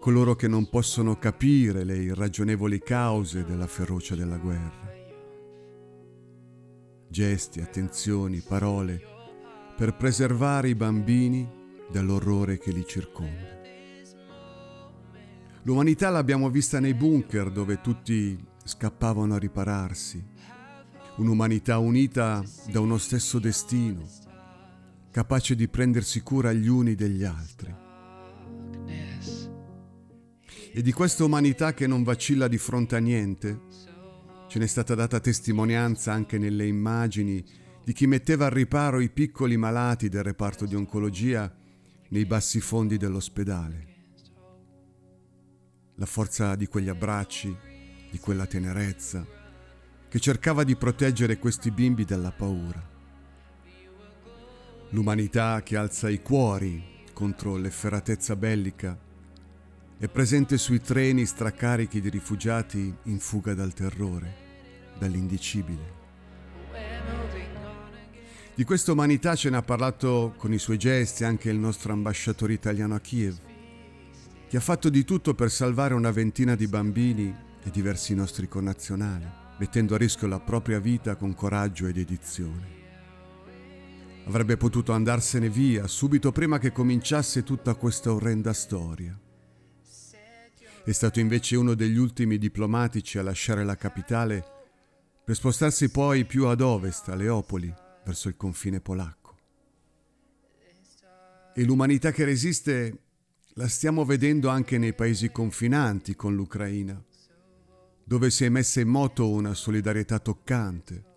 coloro 0.00 0.34
che 0.34 0.48
non 0.48 0.68
possono 0.68 1.16
capire 1.20 1.84
le 1.84 1.98
irragionevoli 1.98 2.80
cause 2.80 3.44
della 3.44 3.68
ferocia 3.68 4.16
della 4.16 4.38
guerra. 4.38 4.92
Gesti, 7.08 7.60
attenzioni, 7.60 8.40
parole 8.40 9.12
per 9.76 9.96
preservare 9.96 10.68
i 10.68 10.74
bambini 10.74 11.48
dall'orrore 11.90 12.58
che 12.58 12.70
li 12.70 12.84
circonda. 12.86 13.60
L'umanità 15.62 16.10
l'abbiamo 16.10 16.50
vista 16.50 16.78
nei 16.78 16.94
bunker 16.94 17.50
dove 17.50 17.80
tutti 17.80 18.38
scappavano 18.62 19.34
a 19.34 19.38
ripararsi, 19.38 20.22
un'umanità 21.16 21.78
unita 21.78 22.44
da 22.70 22.80
uno 22.80 22.98
stesso 22.98 23.38
destino, 23.38 24.06
capace 25.10 25.54
di 25.54 25.68
prendersi 25.68 26.20
cura 26.20 26.52
gli 26.52 26.68
uni 26.68 26.94
degli 26.94 27.24
altri. 27.24 27.74
E 30.76 30.82
di 30.82 30.92
questa 30.92 31.24
umanità 31.24 31.72
che 31.72 31.86
non 31.86 32.02
vacilla 32.02 32.46
di 32.46 32.58
fronte 32.58 32.96
a 32.96 32.98
niente, 32.98 33.60
ce 34.48 34.58
n'è 34.58 34.66
stata 34.66 34.94
data 34.94 35.18
testimonianza 35.18 36.12
anche 36.12 36.36
nelle 36.36 36.66
immagini 36.66 37.44
di 37.84 37.92
chi 37.92 38.06
metteva 38.06 38.46
al 38.46 38.50
riparo 38.50 38.98
i 39.00 39.10
piccoli 39.10 39.58
malati 39.58 40.08
del 40.08 40.22
reparto 40.22 40.64
di 40.64 40.74
oncologia 40.74 41.54
nei 42.08 42.24
bassi 42.24 42.58
fondi 42.60 42.96
dell'ospedale. 42.96 43.92
La 45.96 46.06
forza 46.06 46.54
di 46.54 46.66
quegli 46.66 46.88
abbracci, 46.88 47.54
di 48.10 48.18
quella 48.18 48.46
tenerezza, 48.46 49.26
che 50.08 50.18
cercava 50.18 50.64
di 50.64 50.76
proteggere 50.76 51.38
questi 51.38 51.70
bimbi 51.70 52.04
dalla 52.06 52.32
paura. 52.32 52.92
L'umanità 54.90 55.62
che 55.62 55.76
alza 55.76 56.08
i 56.08 56.22
cuori 56.22 56.82
contro 57.12 57.56
l'efferatezza 57.56 58.34
bellica 58.34 58.98
è 59.98 60.08
presente 60.08 60.56
sui 60.56 60.80
treni 60.80 61.26
stracarichi 61.26 62.00
di 62.00 62.08
rifugiati 62.08 62.94
in 63.04 63.18
fuga 63.18 63.54
dal 63.54 63.74
terrore, 63.74 64.34
dall'indicibile. 64.98 66.03
Di 68.56 68.62
questa 68.62 68.92
umanità 68.92 69.34
ce 69.34 69.50
ne 69.50 69.56
ha 69.56 69.62
parlato 69.62 70.32
con 70.36 70.52
i 70.52 70.58
suoi 70.58 70.78
gesti 70.78 71.24
anche 71.24 71.50
il 71.50 71.58
nostro 71.58 71.92
ambasciatore 71.92 72.52
italiano 72.52 72.94
a 72.94 73.00
Kiev, 73.00 73.36
che 74.48 74.56
ha 74.56 74.60
fatto 74.60 74.88
di 74.90 75.02
tutto 75.02 75.34
per 75.34 75.50
salvare 75.50 75.92
una 75.92 76.12
ventina 76.12 76.54
di 76.54 76.68
bambini 76.68 77.34
e 77.64 77.70
diversi 77.70 78.14
nostri 78.14 78.46
connazionali, 78.46 79.26
mettendo 79.58 79.96
a 79.96 79.98
rischio 79.98 80.28
la 80.28 80.38
propria 80.38 80.78
vita 80.78 81.16
con 81.16 81.34
coraggio 81.34 81.88
ed 81.88 81.96
dedizione. 81.96 82.82
Avrebbe 84.26 84.56
potuto 84.56 84.92
andarsene 84.92 85.48
via 85.50 85.88
subito 85.88 86.30
prima 86.30 86.60
che 86.60 86.70
cominciasse 86.70 87.42
tutta 87.42 87.74
questa 87.74 88.12
orrenda 88.12 88.52
storia. 88.52 89.18
È 90.84 90.92
stato 90.92 91.18
invece 91.18 91.56
uno 91.56 91.74
degli 91.74 91.98
ultimi 91.98 92.38
diplomatici 92.38 93.18
a 93.18 93.24
lasciare 93.24 93.64
la 93.64 93.74
capitale 93.74 94.44
per 95.24 95.34
spostarsi 95.34 95.90
poi 95.90 96.24
più 96.24 96.46
ad 96.46 96.60
ovest, 96.60 97.08
a 97.08 97.16
Leopoli, 97.16 97.82
verso 98.04 98.28
il 98.28 98.36
confine 98.36 98.80
polacco. 98.80 99.22
E 101.54 101.64
l'umanità 101.64 102.10
che 102.10 102.24
resiste 102.24 102.98
la 103.54 103.68
stiamo 103.68 104.04
vedendo 104.04 104.48
anche 104.48 104.78
nei 104.78 104.94
paesi 104.94 105.30
confinanti 105.30 106.16
con 106.16 106.34
l'Ucraina, 106.34 107.02
dove 108.02 108.30
si 108.30 108.44
è 108.44 108.48
messa 108.48 108.80
in 108.80 108.88
moto 108.88 109.30
una 109.30 109.54
solidarietà 109.54 110.18
toccante 110.18 111.12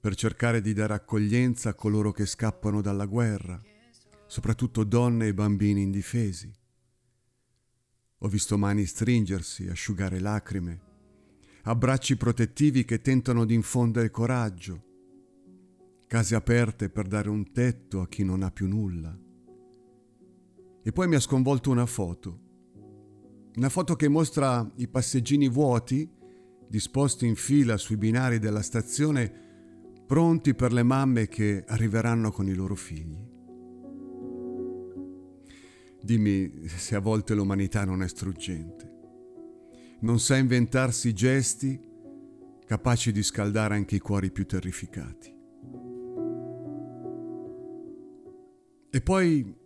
per 0.00 0.14
cercare 0.14 0.62
di 0.62 0.72
dare 0.72 0.94
accoglienza 0.94 1.70
a 1.70 1.74
coloro 1.74 2.10
che 2.10 2.24
scappano 2.24 2.80
dalla 2.80 3.04
guerra, 3.04 3.60
soprattutto 4.26 4.82
donne 4.84 5.26
e 5.26 5.34
bambini 5.34 5.82
indifesi. 5.82 6.50
Ho 8.22 8.28
visto 8.28 8.56
mani 8.56 8.86
stringersi, 8.86 9.68
asciugare 9.68 10.18
lacrime, 10.18 10.80
abbracci 11.64 12.16
protettivi 12.16 12.86
che 12.86 13.02
tentano 13.02 13.44
di 13.44 13.52
infondere 13.52 14.10
coraggio, 14.10 14.89
case 16.10 16.34
aperte 16.34 16.90
per 16.90 17.06
dare 17.06 17.28
un 17.28 17.52
tetto 17.52 18.00
a 18.00 18.08
chi 18.08 18.24
non 18.24 18.42
ha 18.42 18.50
più 18.50 18.66
nulla. 18.66 19.16
E 20.82 20.90
poi 20.90 21.06
mi 21.06 21.14
ha 21.14 21.20
sconvolto 21.20 21.70
una 21.70 21.86
foto. 21.86 22.40
Una 23.54 23.68
foto 23.68 23.94
che 23.94 24.08
mostra 24.08 24.68
i 24.78 24.88
passeggini 24.88 25.48
vuoti, 25.48 26.10
disposti 26.66 27.28
in 27.28 27.36
fila 27.36 27.76
sui 27.76 27.96
binari 27.96 28.40
della 28.40 28.60
stazione, 28.60 29.32
pronti 30.04 30.52
per 30.52 30.72
le 30.72 30.82
mamme 30.82 31.28
che 31.28 31.62
arriveranno 31.64 32.32
con 32.32 32.48
i 32.48 32.54
loro 32.54 32.74
figli. 32.74 33.24
Dimmi 36.02 36.66
se 36.66 36.96
a 36.96 37.00
volte 37.00 37.34
l'umanità 37.34 37.84
non 37.84 38.02
è 38.02 38.08
struggente. 38.08 38.98
Non 40.00 40.18
sa 40.18 40.36
inventarsi 40.36 41.12
gesti 41.12 41.80
capaci 42.66 43.12
di 43.12 43.22
scaldare 43.22 43.76
anche 43.76 43.94
i 43.94 44.00
cuori 44.00 44.32
più 44.32 44.44
terrificati. 44.44 45.38
E 49.00 49.02
poi 49.02 49.56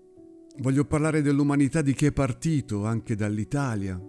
voglio 0.59 0.85
parlare 0.85 1.21
dell'umanità 1.21 1.83
di 1.83 1.93
chi 1.93 2.07
è 2.07 2.13
partito 2.13 2.85
anche 2.85 3.17
dall'Italia 3.17 4.01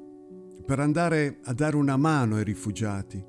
per 0.63 0.79
andare 0.79 1.39
a 1.45 1.53
dare 1.53 1.75
una 1.77 1.97
mano 1.97 2.35
ai 2.35 2.43
rifugiati, 2.43 3.25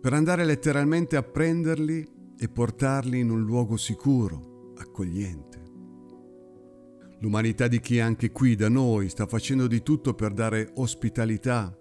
per 0.00 0.12
andare 0.12 0.44
letteralmente 0.44 1.14
a 1.14 1.22
prenderli 1.22 2.04
e 2.36 2.48
portarli 2.48 3.20
in 3.20 3.30
un 3.30 3.44
luogo 3.44 3.76
sicuro, 3.76 4.72
accogliente. 4.78 5.62
L'umanità 7.20 7.68
di 7.68 7.78
chi 7.78 8.00
anche 8.00 8.32
qui 8.32 8.56
da 8.56 8.68
noi 8.68 9.08
sta 9.08 9.28
facendo 9.28 9.68
di 9.68 9.84
tutto 9.84 10.14
per 10.14 10.32
dare 10.32 10.72
ospitalità 10.74 11.72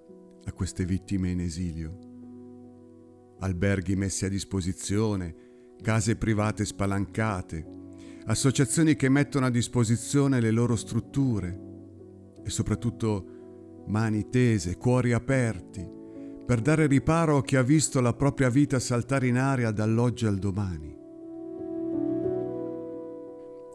a 0.44 0.54
queste 0.54 0.86
vittime 0.86 1.32
in 1.32 1.40
esilio. 1.40 1.98
Alberghi 3.40 3.96
messi 3.96 4.24
a 4.26 4.30
disposizione, 4.30 5.36
case 5.82 6.16
private 6.16 6.64
spalancate, 6.64 7.74
associazioni 8.28 8.96
che 8.96 9.10
mettono 9.10 9.46
a 9.46 9.52
disposizione 9.52 10.40
le 10.40 10.52
loro 10.52 10.76
strutture 10.76 11.60
e 12.44 12.50
soprattutto 12.50 13.84
mani 13.88 14.30
tese, 14.30 14.78
cuori 14.78 15.14
aperti, 15.14 15.88
per 16.46 16.62
dare 16.62 16.88
riparo 16.88 17.38
a 17.38 17.44
chi 17.44 17.56
ha 17.56 17.62
visto 17.62 18.02
la 18.02 18.14
propria 18.14 18.50
vita 18.50 18.80
saltare 18.80 19.28
in 19.28 19.38
aria 19.38 19.72
dall'oggi 19.72 20.26
al 20.26 20.38
domani. 20.38 20.96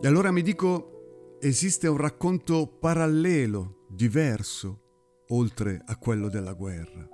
E 0.02 0.06
allora 0.06 0.30
mi 0.30 0.42
dico, 0.42 1.38
esiste 1.40 1.88
un 1.88 1.96
racconto 1.96 2.66
parallelo, 2.66 3.86
diverso, 3.88 5.24
oltre 5.28 5.80
a 5.84 5.96
quello 5.96 6.28
della 6.28 6.54
guerra. 6.54 7.06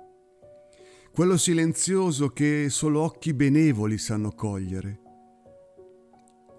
Quello 1.11 1.37
silenzioso 1.37 2.29
che 2.29 2.67
solo 2.69 3.01
occhi 3.01 3.33
benevoli 3.33 3.97
sanno 3.97 4.31
cogliere. 4.31 5.06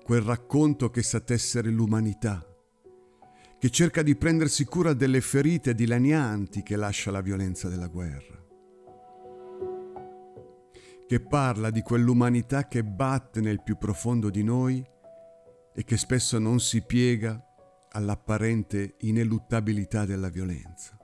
Quel 0.08 0.22
racconto 0.22 0.88
che 0.88 1.02
sa 1.02 1.20
tessere 1.20 1.68
l'umanità 1.68 2.42
che 3.58 3.68
cerca 3.68 4.02
di 4.02 4.16
prendersi 4.16 4.64
cura 4.64 4.94
delle 4.94 5.20
ferite 5.20 5.74
dilanianti 5.74 6.62
che 6.62 6.76
lascia 6.76 7.10
la 7.10 7.20
violenza 7.20 7.68
della 7.68 7.88
guerra, 7.88 8.42
che 11.06 11.20
parla 11.20 11.68
di 11.68 11.82
quell'umanità 11.82 12.68
che 12.68 12.82
batte 12.82 13.42
nel 13.42 13.62
più 13.62 13.76
profondo 13.76 14.30
di 14.30 14.42
noi 14.42 14.82
e 15.74 15.84
che 15.84 15.98
spesso 15.98 16.38
non 16.38 16.58
si 16.58 16.80
piega 16.80 17.38
all'apparente 17.90 18.94
ineluttabilità 19.00 20.06
della 20.06 20.30
violenza. 20.30 20.96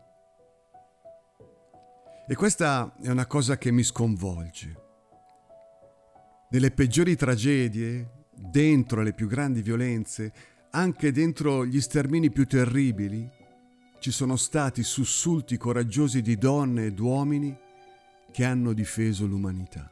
E 2.27 2.35
questa 2.35 2.97
è 3.03 3.11
una 3.11 3.27
cosa 3.27 3.59
che 3.59 3.71
mi 3.71 3.83
sconvolge. 3.83 4.83
Nelle 6.49 6.71
peggiori 6.71 7.17
tragedie, 7.17 8.24
dentro 8.37 9.03
le 9.03 9.13
più 9.13 9.27
grandi 9.27 9.63
violenze, 9.63 10.33
anche 10.71 11.13
dentro 11.13 11.65
gli 11.65 11.81
stermini 11.81 12.31
più 12.31 12.47
terribili 12.47 13.31
ci 14.05 14.11
sono 14.11 14.37
stati 14.37 14.83
sussulti 14.83 15.57
coraggiosi 15.57 16.21
di 16.21 16.37
donne 16.37 16.85
ed 16.85 16.99
uomini 16.99 17.57
che 18.31 18.45
hanno 18.45 18.75
difeso 18.75 19.25
l'umanità. 19.25 19.91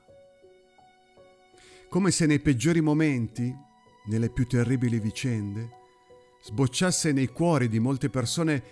Come 1.88 2.10
se 2.10 2.26
nei 2.26 2.40
peggiori 2.40 2.82
momenti, 2.82 3.56
nelle 4.08 4.28
più 4.28 4.46
terribili 4.46 5.00
vicende, 5.00 5.70
sbocciasse 6.42 7.12
nei 7.12 7.28
cuori 7.28 7.68
di 7.68 7.78
molte 7.78 8.10
persone 8.10 8.62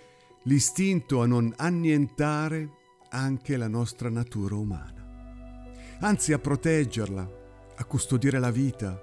l'istinto 0.43 1.23
a 1.23 1.25
non 1.25 1.51
annientare 1.57 2.69
anche 3.09 3.57
la 3.57 3.67
nostra 3.67 4.09
natura 4.09 4.53
umana, 4.53 5.73
anzi 6.01 6.33
a 6.33 6.37
proteggerla, 6.37 7.31
a 7.77 7.85
custodire 7.85 8.37
la 8.37 8.51
vita, 8.51 9.01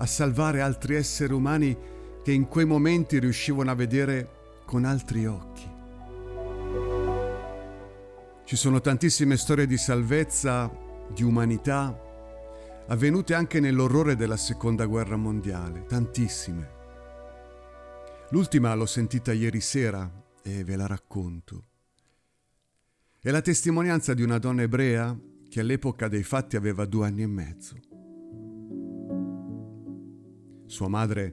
a 0.00 0.06
salvare 0.06 0.62
altri 0.62 0.94
esseri 0.96 1.32
umani 1.32 1.76
che 2.22 2.32
in 2.32 2.48
quei 2.48 2.64
momenti 2.64 3.18
riuscivano 3.18 3.70
a 3.70 3.74
vedere 3.74 4.62
con 4.64 4.84
altri 4.84 5.26
occhi. 5.26 5.68
Ci 8.44 8.56
sono 8.56 8.80
tantissime 8.80 9.36
storie 9.36 9.66
di 9.66 9.76
salvezza, 9.76 10.70
di 11.12 11.22
umanità, 11.22 11.96
avvenute 12.88 13.34
anche 13.34 13.60
nell'orrore 13.60 14.16
della 14.16 14.38
seconda 14.38 14.86
guerra 14.86 15.16
mondiale, 15.16 15.84
tantissime. 15.86 16.78
L'ultima 18.30 18.74
l'ho 18.74 18.86
sentita 18.86 19.32
ieri 19.32 19.60
sera 19.60 20.10
e 20.42 20.64
ve 20.64 20.76
la 20.76 20.86
racconto. 20.86 21.64
È 23.20 23.30
la 23.30 23.42
testimonianza 23.42 24.14
di 24.14 24.22
una 24.22 24.38
donna 24.38 24.62
ebrea 24.62 25.16
che 25.48 25.60
all'epoca 25.60 26.08
dei 26.08 26.22
fatti 26.22 26.56
aveva 26.56 26.86
due 26.86 27.06
anni 27.06 27.22
e 27.22 27.26
mezzo. 27.26 27.89
Sua 30.70 30.86
madre 30.86 31.32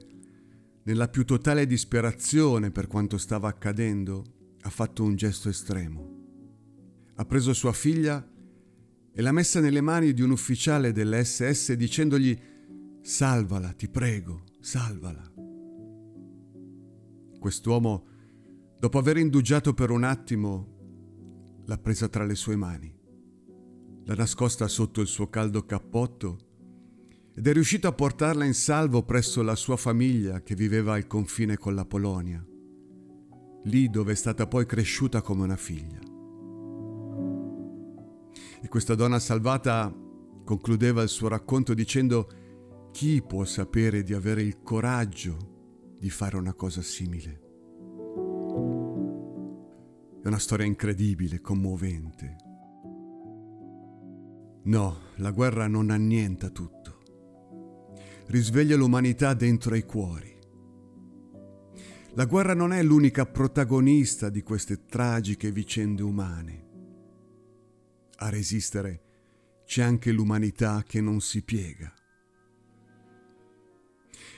nella 0.82 1.06
più 1.06 1.24
totale 1.24 1.64
disperazione 1.64 2.72
per 2.72 2.88
quanto 2.88 3.18
stava 3.18 3.46
accadendo, 3.46 4.24
ha 4.62 4.68
fatto 4.68 5.04
un 5.04 5.14
gesto 5.14 5.48
estremo. 5.48 6.16
Ha 7.14 7.24
preso 7.24 7.52
sua 7.52 7.72
figlia 7.72 8.28
e 9.12 9.22
l'ha 9.22 9.30
messa 9.30 9.60
nelle 9.60 9.80
mani 9.80 10.12
di 10.12 10.22
un 10.22 10.32
ufficiale 10.32 10.90
dell'SS 10.90 11.74
dicendogli 11.74 12.36
Salvala, 13.00 13.72
ti 13.74 13.88
prego, 13.88 14.42
salvala. 14.58 15.32
Quest'uomo, 17.38 18.06
dopo 18.76 18.98
aver 18.98 19.18
indugiato 19.18 19.72
per 19.72 19.90
un 19.90 20.02
attimo, 20.02 21.60
l'ha 21.64 21.78
presa 21.78 22.08
tra 22.08 22.24
le 22.24 22.34
sue 22.34 22.56
mani, 22.56 22.92
l'ha 24.02 24.14
nascosta 24.14 24.66
sotto 24.66 25.00
il 25.00 25.06
suo 25.06 25.28
caldo 25.28 25.64
cappotto 25.64 26.47
ed 27.38 27.46
è 27.46 27.52
riuscito 27.52 27.86
a 27.86 27.92
portarla 27.92 28.44
in 28.44 28.52
salvo 28.52 29.04
presso 29.04 29.42
la 29.42 29.54
sua 29.54 29.76
famiglia 29.76 30.42
che 30.42 30.56
viveva 30.56 30.94
al 30.94 31.06
confine 31.06 31.56
con 31.56 31.72
la 31.72 31.84
Polonia, 31.84 32.44
lì 33.62 33.88
dove 33.88 34.10
è 34.10 34.16
stata 34.16 34.48
poi 34.48 34.66
cresciuta 34.66 35.22
come 35.22 35.44
una 35.44 35.54
figlia. 35.54 36.00
E 38.60 38.66
questa 38.66 38.96
donna 38.96 39.20
salvata 39.20 39.94
concludeva 40.44 41.00
il 41.02 41.08
suo 41.08 41.28
racconto 41.28 41.74
dicendo 41.74 42.28
chi 42.90 43.22
può 43.22 43.44
sapere 43.44 44.02
di 44.02 44.14
avere 44.14 44.42
il 44.42 44.60
coraggio 44.60 45.94
di 45.96 46.10
fare 46.10 46.36
una 46.36 46.54
cosa 46.54 46.82
simile? 46.82 47.42
È 50.20 50.26
una 50.26 50.40
storia 50.40 50.66
incredibile, 50.66 51.40
commovente. 51.40 52.36
No, 54.64 54.96
la 55.18 55.30
guerra 55.30 55.68
non 55.68 55.90
annienta 55.90 56.50
tutto 56.50 56.96
risveglia 58.28 58.76
l'umanità 58.76 59.32
dentro 59.32 59.74
ai 59.74 59.84
cuori. 59.84 60.36
La 62.14 62.26
guerra 62.26 62.54
non 62.54 62.72
è 62.72 62.82
l'unica 62.82 63.26
protagonista 63.26 64.28
di 64.28 64.42
queste 64.42 64.84
tragiche 64.86 65.50
vicende 65.50 66.02
umane. 66.02 66.66
A 68.16 68.28
resistere 68.28 69.02
c'è 69.64 69.82
anche 69.82 70.12
l'umanità 70.12 70.82
che 70.86 71.00
non 71.00 71.20
si 71.20 71.42
piega. 71.42 71.92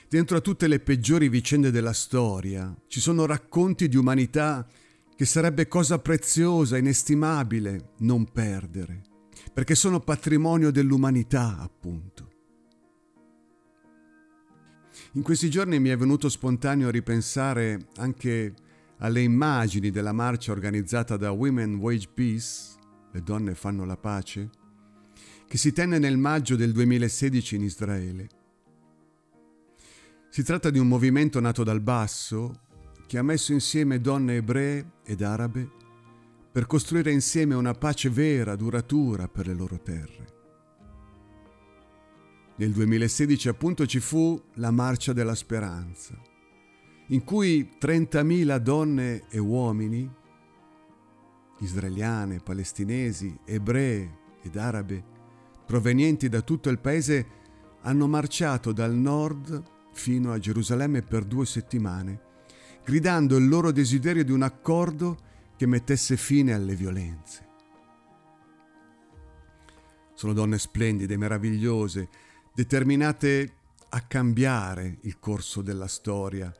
Dentro 0.07 0.37
a 0.37 0.41
tutte 0.41 0.67
le 0.67 0.79
peggiori 0.79 1.27
vicende 1.29 1.71
della 1.71 1.93
storia 1.93 2.75
ci 2.87 2.99
sono 2.99 3.25
racconti 3.25 3.87
di 3.87 3.97
umanità 3.97 4.67
che 5.15 5.25
sarebbe 5.25 5.67
cosa 5.67 5.99
preziosa, 5.99 6.77
inestimabile 6.77 7.91
non 7.99 8.29
perdere, 8.31 9.01
perché 9.53 9.75
sono 9.75 9.99
patrimonio 9.99 10.71
dell'umanità, 10.71 11.59
appunto. 11.59 12.30
In 15.13 15.23
questi 15.23 15.49
giorni 15.49 15.77
mi 15.77 15.89
è 15.89 15.97
venuto 15.97 16.29
spontaneo 16.29 16.89
ripensare 16.89 17.87
anche 17.97 18.53
alle 18.99 19.19
immagini 19.21 19.89
della 19.89 20.13
marcia 20.13 20.53
organizzata 20.53 21.17
da 21.17 21.31
Women 21.31 21.75
Wage 21.75 22.07
Peace, 22.13 22.79
le 23.11 23.21
donne 23.21 23.53
fanno 23.53 23.83
la 23.83 23.97
pace, 23.97 24.49
che 25.47 25.57
si 25.57 25.73
tenne 25.73 25.99
nel 25.99 26.17
maggio 26.17 26.55
del 26.55 26.71
2016 26.71 27.55
in 27.57 27.63
Israele. 27.63 28.29
Si 30.29 30.43
tratta 30.43 30.69
di 30.69 30.79
un 30.79 30.87
movimento 30.87 31.41
nato 31.41 31.65
dal 31.65 31.81
basso 31.81 32.61
che 33.05 33.17
ha 33.17 33.23
messo 33.23 33.51
insieme 33.51 33.99
donne 33.99 34.37
ebree 34.37 34.91
ed 35.03 35.21
arabe 35.23 35.69
per 36.53 36.67
costruire 36.67 37.11
insieme 37.11 37.53
una 37.53 37.73
pace 37.73 38.09
vera, 38.09 38.55
duratura 38.55 39.27
per 39.27 39.47
le 39.47 39.53
loro 39.53 39.77
terre. 39.81 40.40
Nel 42.61 42.73
2016 42.73 43.49
appunto 43.49 43.87
ci 43.87 43.99
fu 43.99 44.39
la 44.57 44.69
Marcia 44.69 45.13
della 45.13 45.33
Speranza, 45.33 46.15
in 47.07 47.23
cui 47.23 47.67
30.000 47.81 48.57
donne 48.57 49.23
e 49.29 49.39
uomini, 49.39 50.07
israeliane, 51.57 52.37
palestinesi, 52.37 53.35
ebree 53.45 54.19
ed 54.43 54.57
arabe, 54.57 55.03
provenienti 55.65 56.29
da 56.29 56.41
tutto 56.41 56.69
il 56.69 56.77
paese, 56.77 57.25
hanno 57.81 58.07
marciato 58.07 58.71
dal 58.71 58.93
nord 58.93 59.63
fino 59.91 60.31
a 60.31 60.37
Gerusalemme 60.37 61.01
per 61.01 61.25
due 61.25 61.47
settimane, 61.47 62.21
gridando 62.85 63.37
il 63.37 63.47
loro 63.47 63.71
desiderio 63.71 64.23
di 64.23 64.31
un 64.31 64.43
accordo 64.43 65.17
che 65.57 65.65
mettesse 65.65 66.15
fine 66.15 66.53
alle 66.53 66.75
violenze. 66.75 67.47
Sono 70.13 70.33
donne 70.33 70.59
splendide, 70.59 71.17
meravigliose, 71.17 72.29
determinate 72.53 73.55
a 73.89 74.01
cambiare 74.01 74.97
il 75.01 75.19
corso 75.19 75.61
della 75.61 75.87
storia, 75.87 76.53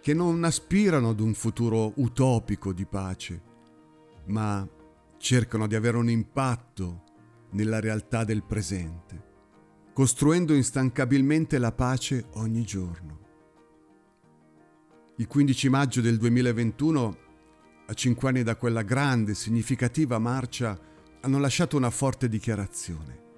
che 0.00 0.14
non 0.14 0.44
aspirano 0.44 1.10
ad 1.10 1.20
un 1.20 1.34
futuro 1.34 1.92
utopico 1.96 2.72
di 2.72 2.86
pace, 2.86 3.42
ma 4.26 4.66
cercano 5.18 5.66
di 5.66 5.74
avere 5.74 5.98
un 5.98 6.08
impatto 6.08 7.04
nella 7.50 7.80
realtà 7.80 8.24
del 8.24 8.42
presente, 8.42 9.28
costruendo 9.92 10.54
instancabilmente 10.54 11.58
la 11.58 11.72
pace 11.72 12.26
ogni 12.34 12.64
giorno. 12.64 13.18
Il 15.16 15.26
15 15.26 15.68
maggio 15.68 16.00
del 16.00 16.16
2021, 16.16 17.18
a 17.86 17.92
cinque 17.92 18.28
anni 18.28 18.42
da 18.42 18.56
quella 18.56 18.82
grande, 18.82 19.34
significativa 19.34 20.18
marcia, 20.18 20.78
hanno 21.20 21.38
lasciato 21.38 21.76
una 21.76 21.90
forte 21.90 22.28
dichiarazione. 22.28 23.28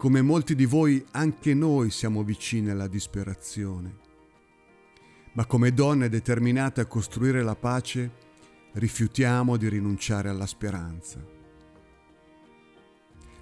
Come 0.00 0.22
molti 0.22 0.54
di 0.54 0.64
voi, 0.64 1.04
anche 1.10 1.52
noi 1.52 1.90
siamo 1.90 2.22
vicini 2.22 2.70
alla 2.70 2.88
disperazione. 2.88 3.98
Ma 5.34 5.44
come 5.44 5.74
donne 5.74 6.08
determinate 6.08 6.80
a 6.80 6.86
costruire 6.86 7.42
la 7.42 7.54
pace, 7.54 8.10
rifiutiamo 8.72 9.58
di 9.58 9.68
rinunciare 9.68 10.30
alla 10.30 10.46
speranza. 10.46 11.22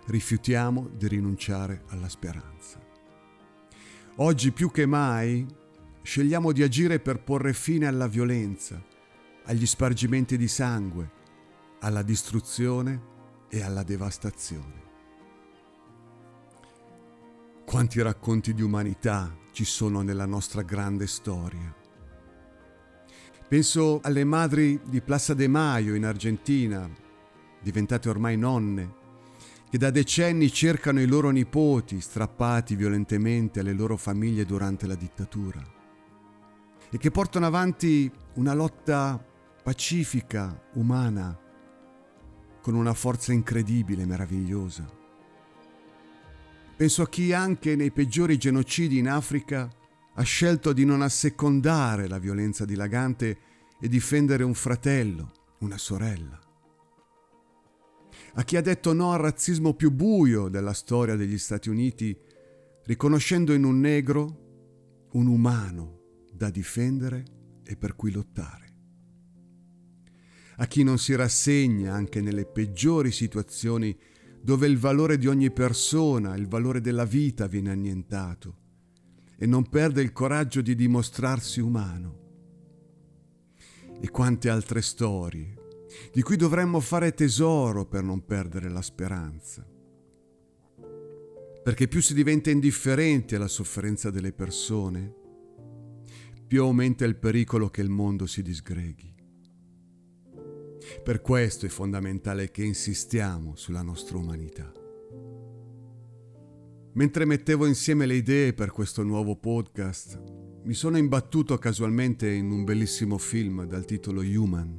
Rifiutiamo 0.06 0.90
di 0.96 1.06
rinunciare 1.06 1.84
alla 1.90 2.08
speranza. 2.08 2.84
Oggi 4.16 4.50
più 4.50 4.72
che 4.72 4.84
mai 4.84 5.46
scegliamo 6.02 6.50
di 6.50 6.64
agire 6.64 6.98
per 6.98 7.22
porre 7.22 7.52
fine 7.52 7.86
alla 7.86 8.08
violenza, 8.08 8.84
agli 9.44 9.64
spargimenti 9.64 10.36
di 10.36 10.48
sangue, 10.48 11.08
alla 11.78 12.02
distruzione 12.02 13.00
e 13.48 13.62
alla 13.62 13.84
devastazione. 13.84 14.87
Quanti 17.68 18.00
racconti 18.00 18.54
di 18.54 18.62
umanità 18.62 19.30
ci 19.52 19.66
sono 19.66 20.00
nella 20.00 20.24
nostra 20.24 20.62
grande 20.62 21.06
storia. 21.06 21.76
Penso 23.46 24.00
alle 24.02 24.24
madri 24.24 24.80
di 24.86 25.02
Plaza 25.02 25.34
de 25.34 25.48
Mayo 25.48 25.94
in 25.94 26.06
Argentina, 26.06 26.90
diventate 27.60 28.08
ormai 28.08 28.38
nonne, 28.38 28.94
che 29.68 29.76
da 29.76 29.90
decenni 29.90 30.50
cercano 30.50 31.02
i 31.02 31.06
loro 31.06 31.28
nipoti 31.28 32.00
strappati 32.00 32.74
violentemente 32.74 33.60
alle 33.60 33.74
loro 33.74 33.98
famiglie 33.98 34.46
durante 34.46 34.86
la 34.86 34.94
dittatura 34.94 35.62
e 36.88 36.96
che 36.96 37.10
portano 37.10 37.44
avanti 37.44 38.10
una 38.36 38.54
lotta 38.54 39.22
pacifica, 39.62 40.58
umana, 40.72 41.38
con 42.62 42.74
una 42.74 42.94
forza 42.94 43.34
incredibile, 43.34 44.06
meravigliosa. 44.06 44.97
Penso 46.78 47.02
a 47.02 47.08
chi 47.08 47.32
anche 47.32 47.74
nei 47.74 47.90
peggiori 47.90 48.36
genocidi 48.36 48.98
in 48.98 49.08
Africa 49.08 49.68
ha 50.14 50.22
scelto 50.22 50.72
di 50.72 50.84
non 50.84 51.02
assecondare 51.02 52.06
la 52.06 52.20
violenza 52.20 52.64
dilagante 52.64 53.38
e 53.80 53.88
difendere 53.88 54.44
un 54.44 54.54
fratello, 54.54 55.56
una 55.58 55.76
sorella. 55.76 56.38
A 58.34 58.44
chi 58.44 58.56
ha 58.56 58.60
detto 58.60 58.92
no 58.92 59.10
al 59.10 59.18
razzismo 59.18 59.74
più 59.74 59.90
buio 59.90 60.46
della 60.46 60.72
storia 60.72 61.16
degli 61.16 61.36
Stati 61.36 61.68
Uniti, 61.68 62.16
riconoscendo 62.84 63.52
in 63.52 63.64
un 63.64 63.80
negro 63.80 65.08
un 65.14 65.26
umano 65.26 66.26
da 66.32 66.48
difendere 66.48 67.24
e 67.64 67.76
per 67.76 67.96
cui 67.96 68.12
lottare. 68.12 68.66
A 70.58 70.66
chi 70.68 70.84
non 70.84 70.98
si 70.98 71.12
rassegna 71.16 71.92
anche 71.92 72.20
nelle 72.20 72.46
peggiori 72.46 73.10
situazioni 73.10 73.98
dove 74.48 74.66
il 74.66 74.78
valore 74.78 75.18
di 75.18 75.26
ogni 75.26 75.50
persona, 75.50 76.34
il 76.34 76.48
valore 76.48 76.80
della 76.80 77.04
vita 77.04 77.46
viene 77.46 77.70
annientato 77.70 78.56
e 79.36 79.44
non 79.44 79.68
perde 79.68 80.00
il 80.00 80.10
coraggio 80.10 80.62
di 80.62 80.74
dimostrarsi 80.74 81.60
umano. 81.60 82.18
E 84.00 84.08
quante 84.10 84.48
altre 84.48 84.80
storie 84.80 85.84
di 86.10 86.22
cui 86.22 86.36
dovremmo 86.36 86.80
fare 86.80 87.12
tesoro 87.12 87.84
per 87.84 88.02
non 88.02 88.24
perdere 88.24 88.70
la 88.70 88.80
speranza. 88.80 89.68
Perché 91.62 91.86
più 91.86 92.00
si 92.00 92.14
diventa 92.14 92.48
indifferenti 92.48 93.34
alla 93.34 93.48
sofferenza 93.48 94.10
delle 94.10 94.32
persone, 94.32 95.14
più 96.46 96.62
aumenta 96.62 97.04
il 97.04 97.16
pericolo 97.16 97.68
che 97.68 97.82
il 97.82 97.90
mondo 97.90 98.24
si 98.24 98.40
disgreghi. 98.40 99.17
Per 101.02 101.20
questo 101.22 101.66
è 101.66 101.68
fondamentale 101.68 102.50
che 102.50 102.62
insistiamo 102.64 103.56
sulla 103.56 103.82
nostra 103.82 104.18
umanità. 104.18 104.70
Mentre 106.92 107.24
mettevo 107.24 107.66
insieme 107.66 108.06
le 108.06 108.14
idee 108.14 108.52
per 108.52 108.72
questo 108.72 109.02
nuovo 109.02 109.36
podcast, 109.36 110.20
mi 110.64 110.74
sono 110.74 110.98
imbattuto 110.98 111.56
casualmente 111.56 112.30
in 112.30 112.50
un 112.50 112.64
bellissimo 112.64 113.16
film 113.18 113.64
dal 113.64 113.84
titolo 113.84 114.20
Human. 114.20 114.76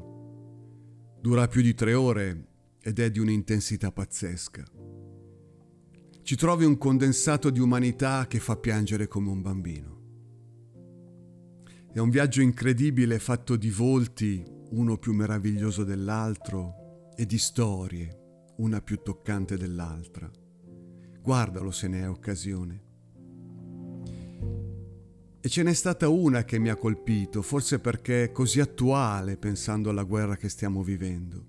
Dura 1.21 1.47
più 1.47 1.62
di 1.62 1.73
tre 1.73 1.93
ore 1.93 2.47
ed 2.82 2.99
è 2.99 3.10
di 3.10 3.19
un'intensità 3.19 3.91
pazzesca. 3.91 4.65
Ci 6.21 6.36
trovi 6.36 6.65
un 6.65 6.77
condensato 6.77 7.49
di 7.49 7.60
umanità 7.60 8.27
che 8.27 8.39
fa 8.39 8.55
piangere 8.55 9.08
come 9.08 9.29
un 9.29 9.41
bambino. 9.41 9.97
È 11.91 11.97
un 11.97 12.10
viaggio 12.10 12.41
incredibile 12.41 13.17
fatto 13.17 13.55
di 13.55 13.71
volti, 13.71 14.45
uno 14.71 14.97
più 14.97 15.13
meraviglioso 15.13 15.84
dell'altro, 15.84 16.88
e 17.19 17.25
di 17.25 17.38
storie, 17.38 18.53
una 18.60 18.82
più 18.82 19.01
toccante 19.01 19.58
dell'altra. 19.58 20.32
Guardalo 21.21 21.69
se 21.69 21.89
ne 21.89 21.99
è 22.03 22.10
occasione. 22.10 22.84
E 25.41 25.49
ce 25.49 25.63
n'è 25.63 25.73
stata 25.73 26.08
una 26.08 26.45
che 26.45 26.60
mi 26.60 26.69
ha 26.69 26.77
colpito, 26.77 27.41
forse 27.41 27.79
perché 27.79 28.23
è 28.23 28.32
così 28.32 28.62
attuale 28.62 29.36
pensando 29.36 29.89
alla 29.89 30.03
guerra 30.03 30.38
che 30.38 30.47
stiamo 30.47 30.82
vivendo. 30.82 31.45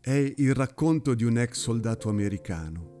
È 0.00 0.34
il 0.36 0.54
racconto 0.54 1.14
di 1.14 1.24
un 1.24 1.38
ex 1.38 1.58
soldato 1.58 2.10
americano. 2.10 2.92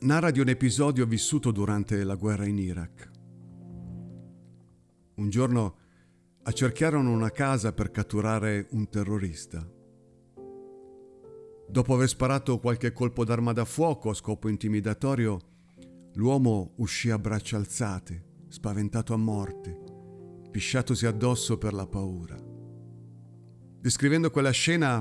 Narra 0.00 0.30
di 0.30 0.40
un 0.40 0.50
episodio 0.50 1.06
vissuto 1.06 1.50
durante 1.50 2.04
la 2.04 2.16
guerra 2.16 2.44
in 2.44 2.58
Iraq. 2.58 3.10
Un 5.14 5.30
giorno 5.30 5.76
accerchiarono 6.44 7.12
una 7.12 7.30
casa 7.30 7.72
per 7.72 7.90
catturare 7.90 8.66
un 8.70 8.88
terrorista. 8.88 9.64
Dopo 11.68 11.94
aver 11.94 12.08
sparato 12.08 12.58
qualche 12.58 12.92
colpo 12.92 13.24
d'arma 13.24 13.52
da 13.52 13.64
fuoco 13.64 14.10
a 14.10 14.14
scopo 14.14 14.48
intimidatorio, 14.48 15.38
l'uomo 16.14 16.72
uscì 16.76 17.10
a 17.10 17.18
braccia 17.18 17.56
alzate, 17.56 18.24
spaventato 18.48 19.14
a 19.14 19.16
morte, 19.16 19.78
pisciatosi 20.50 21.06
addosso 21.06 21.58
per 21.58 21.72
la 21.72 21.86
paura. 21.86 22.36
Descrivendo 23.80 24.30
quella 24.30 24.50
scena, 24.50 24.98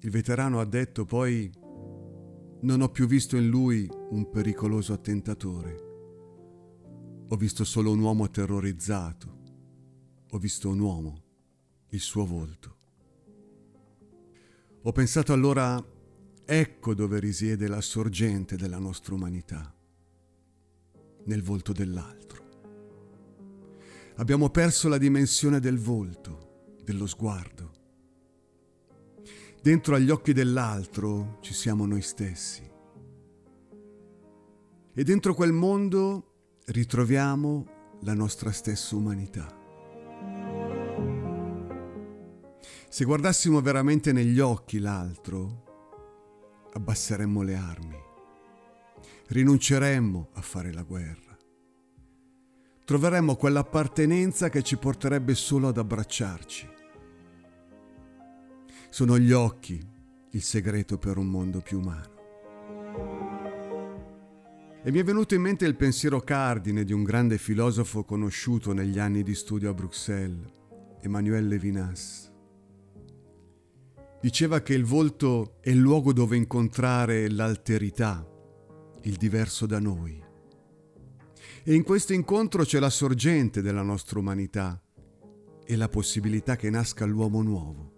il 0.00 0.10
veterano 0.10 0.60
ha 0.60 0.64
detto 0.64 1.04
poi 1.04 1.50
non 2.60 2.80
ho 2.80 2.90
più 2.90 3.06
visto 3.06 3.36
in 3.36 3.48
lui 3.48 3.88
un 4.10 4.30
pericoloso 4.30 4.92
attentatore. 4.92 5.76
Ho 7.28 7.36
visto 7.36 7.64
solo 7.64 7.90
un 7.90 8.00
uomo 8.00 8.30
terrorizzato, 8.30 9.43
ho 10.34 10.38
visto 10.38 10.68
un 10.68 10.80
uomo, 10.80 11.22
il 11.90 12.00
suo 12.00 12.26
volto. 12.26 12.76
Ho 14.82 14.90
pensato 14.90 15.32
allora, 15.32 15.82
ecco 16.44 16.92
dove 16.92 17.20
risiede 17.20 17.68
la 17.68 17.80
sorgente 17.80 18.56
della 18.56 18.78
nostra 18.78 19.14
umanità, 19.14 19.72
nel 21.26 21.40
volto 21.40 21.72
dell'altro. 21.72 22.42
Abbiamo 24.16 24.50
perso 24.50 24.88
la 24.88 24.98
dimensione 24.98 25.60
del 25.60 25.78
volto, 25.78 26.74
dello 26.82 27.06
sguardo. 27.06 27.72
Dentro 29.62 29.94
agli 29.94 30.10
occhi 30.10 30.32
dell'altro 30.32 31.38
ci 31.42 31.54
siamo 31.54 31.86
noi 31.86 32.02
stessi. 32.02 32.68
E 34.96 35.04
dentro 35.04 35.32
quel 35.32 35.52
mondo 35.52 36.58
ritroviamo 36.66 37.66
la 38.00 38.14
nostra 38.14 38.50
stessa 38.50 38.96
umanità. 38.96 39.62
Se 42.94 43.04
guardassimo 43.04 43.60
veramente 43.60 44.12
negli 44.12 44.38
occhi 44.38 44.78
l'altro, 44.78 46.68
abbasseremmo 46.74 47.42
le 47.42 47.56
armi, 47.56 47.98
rinunceremmo 49.26 50.28
a 50.34 50.40
fare 50.40 50.72
la 50.72 50.84
guerra, 50.84 51.36
troveremmo 52.84 53.34
quell'appartenenza 53.34 54.48
che 54.48 54.62
ci 54.62 54.76
porterebbe 54.76 55.34
solo 55.34 55.66
ad 55.66 55.78
abbracciarci. 55.78 56.68
Sono 58.90 59.18
gli 59.18 59.32
occhi 59.32 59.84
il 60.30 60.42
segreto 60.42 60.96
per 60.96 61.16
un 61.16 61.26
mondo 61.26 61.58
più 61.62 61.80
umano. 61.80 62.12
E 64.84 64.92
mi 64.92 65.00
è 65.00 65.02
venuto 65.02 65.34
in 65.34 65.42
mente 65.42 65.66
il 65.66 65.74
pensiero 65.74 66.20
cardine 66.20 66.84
di 66.84 66.92
un 66.92 67.02
grande 67.02 67.38
filosofo 67.38 68.04
conosciuto 68.04 68.72
negli 68.72 69.00
anni 69.00 69.24
di 69.24 69.34
studio 69.34 69.68
a 69.68 69.74
Bruxelles, 69.74 70.48
Emmanuel 71.00 71.48
Levinas 71.48 72.30
diceva 74.24 74.62
che 74.62 74.72
il 74.72 74.86
volto 74.86 75.58
è 75.60 75.68
il 75.68 75.76
luogo 75.76 76.14
dove 76.14 76.34
incontrare 76.34 77.28
l'alterità, 77.28 78.26
il 79.02 79.16
diverso 79.16 79.66
da 79.66 79.78
noi. 79.78 80.18
E 81.62 81.74
in 81.74 81.82
questo 81.82 82.14
incontro 82.14 82.64
c'è 82.64 82.78
la 82.78 82.88
sorgente 82.88 83.60
della 83.60 83.82
nostra 83.82 84.18
umanità 84.18 84.82
e 85.62 85.76
la 85.76 85.90
possibilità 85.90 86.56
che 86.56 86.70
nasca 86.70 87.04
l'uomo 87.04 87.42
nuovo. 87.42 87.92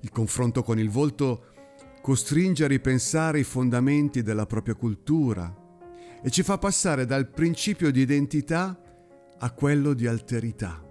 Il 0.00 0.10
confronto 0.10 0.62
con 0.62 0.78
il 0.78 0.90
volto 0.90 1.46
costringe 2.02 2.64
a 2.64 2.68
ripensare 2.68 3.40
i 3.40 3.44
fondamenti 3.44 4.20
della 4.20 4.44
propria 4.44 4.74
cultura 4.74 5.56
e 6.22 6.28
ci 6.28 6.42
fa 6.42 6.58
passare 6.58 7.06
dal 7.06 7.30
principio 7.30 7.90
di 7.90 8.02
identità 8.02 8.78
a 9.38 9.52
quello 9.52 9.94
di 9.94 10.06
alterità, 10.06 10.84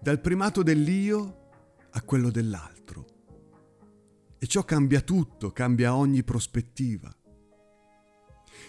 dal 0.00 0.22
primato 0.22 0.62
dell'io 0.62 1.35
a 1.96 2.02
quello 2.02 2.30
dell'altro. 2.30 3.06
E 4.38 4.46
ciò 4.46 4.64
cambia 4.64 5.00
tutto, 5.00 5.50
cambia 5.50 5.94
ogni 5.94 6.22
prospettiva. 6.22 7.14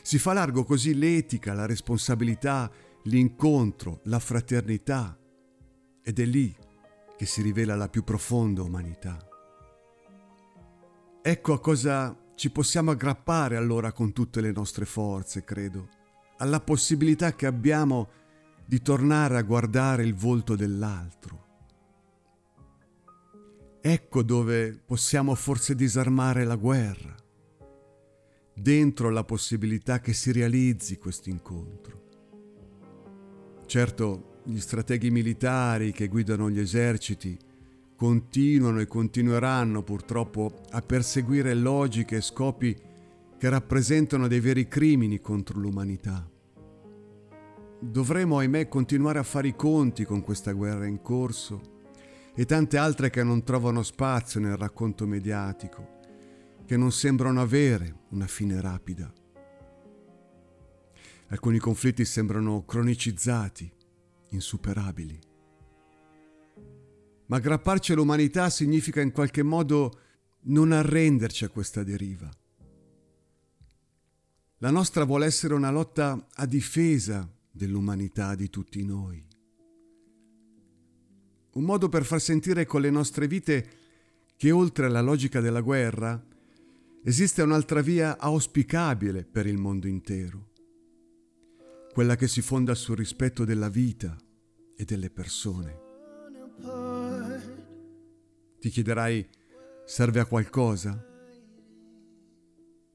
Si 0.02 0.18
fa 0.18 0.34
largo 0.34 0.64
così 0.64 0.94
l'etica, 0.94 1.54
la 1.54 1.66
responsabilità, 1.66 2.72
l'incontro, 3.04 4.00
la 4.06 4.20
fraternità 4.20 5.18
ed 6.02 6.20
è 6.20 6.26
lì 6.26 6.56
che 7.18 7.26
si 7.26 7.42
rivela 7.42 7.76
la 7.76 7.90
più 7.90 8.04
profonda 8.04 8.62
umanità. 8.64 9.18
Ecco 11.22 11.54
a 11.54 11.60
cosa 11.60 12.18
ci 12.36 12.50
possiamo 12.50 12.92
aggrappare 12.92 13.58
allora 13.58 13.92
con 13.92 14.14
tutte 14.14 14.40
le 14.40 14.54
nostre 14.54 14.86
forze, 14.86 15.44
credo, 15.44 15.90
alla 16.38 16.62
possibilità 16.62 17.36
che 17.36 17.46
abbiamo 17.46 18.10
di 18.66 18.82
tornare 18.82 19.38
a 19.38 19.42
guardare 19.42 20.04
il 20.04 20.16
volto 20.16 20.56
dell'altro. 20.56 21.47
Ecco 23.90 24.22
dove 24.22 24.78
possiamo 24.86 25.34
forse 25.34 25.74
disarmare 25.74 26.44
la 26.44 26.58
guerra, 26.58 27.16
dentro 28.54 29.10
la 29.10 29.24
possibilità 29.24 30.02
che 30.02 30.12
si 30.12 30.34
realizzi 30.34 30.98
questo 30.98 31.30
incontro. 31.30 32.02
Certo, 33.66 34.42
gli 34.44 34.60
strateghi 34.60 35.10
militari 35.10 35.94
che 35.94 36.10
guidano 36.10 36.50
gli 36.50 36.60
eserciti 36.60 37.38
continuano 37.96 38.82
e 38.82 38.88
continueranno 38.88 39.82
purtroppo 39.84 40.64
a 40.72 40.82
perseguire 40.82 41.54
logiche 41.54 42.18
e 42.18 42.22
scopi 42.22 42.76
che 43.38 43.48
rappresentano 43.48 44.28
dei 44.28 44.42
veri 44.42 44.68
crimini 44.68 45.22
contro 45.22 45.60
l'umanità. 45.60 46.30
Dovremo, 47.80 48.40
ahimè, 48.40 48.68
continuare 48.68 49.20
a 49.20 49.24
fare 49.24 49.48
i 49.48 49.56
conti 49.56 50.04
con 50.04 50.22
questa 50.24 50.52
guerra 50.52 50.88
in 50.88 51.02
corso 51.02 51.76
e 52.40 52.46
tante 52.46 52.78
altre 52.78 53.10
che 53.10 53.24
non 53.24 53.44
trovano 53.44 53.82
spazio 53.82 54.40
nel 54.40 54.56
racconto 54.56 55.08
mediatico 55.08 55.96
che 56.68 56.78
non 56.78 56.92
sembrano 56.92 57.42
avere 57.42 58.02
una 58.10 58.28
fine 58.28 58.62
rapida. 58.62 59.12
Alcuni 61.30 61.58
conflitti 61.58 62.06
sembrano 62.06 62.64
cronicizzati, 62.64 63.72
insuperabili. 64.30 65.20
Ma 67.26 67.38
aggrapparci 67.38 67.94
all'umanità 67.94 68.52
significa 68.52 69.02
in 69.02 69.12
qualche 69.12 69.42
modo 69.42 70.00
non 70.44 70.72
arrenderci 70.72 71.44
a 71.44 71.50
questa 71.50 71.84
deriva. 71.84 72.30
La 74.60 74.70
nostra 74.70 75.06
vuole 75.06 75.26
essere 75.26 75.56
una 75.56 75.72
lotta 75.72 76.28
a 76.36 76.46
difesa 76.46 77.28
dell'umanità 77.50 78.36
di 78.36 78.50
tutti 78.52 78.86
noi. 78.86 79.27
Un 81.58 81.64
modo 81.64 81.90
per 81.90 82.06
far 82.06 82.22
sentire 82.22 82.68
con 82.68 82.82
le 82.82 82.92
nostre 82.92 83.28
vite 83.28 83.70
che 84.36 84.52
oltre 84.52 84.86
alla 84.86 85.02
logica 85.02 85.42
della 85.42 85.62
guerra 85.62 86.24
esiste 87.04 87.42
un'altra 87.42 87.82
via 87.82 88.20
auspicabile 88.20 89.26
per 89.26 89.48
il 89.48 89.58
mondo 89.58 89.88
intero, 89.88 90.52
quella 91.94 92.16
che 92.16 92.28
si 92.28 92.44
fonda 92.44 92.76
sul 92.76 92.98
rispetto 92.98 93.44
della 93.44 93.70
vita 93.70 94.16
e 94.76 94.86
delle 94.86 95.10
persone. 95.10 95.86
Ti 98.60 98.70
chiederai, 98.70 99.28
serve 99.84 100.20
a 100.20 100.26
qualcosa? 100.26 101.04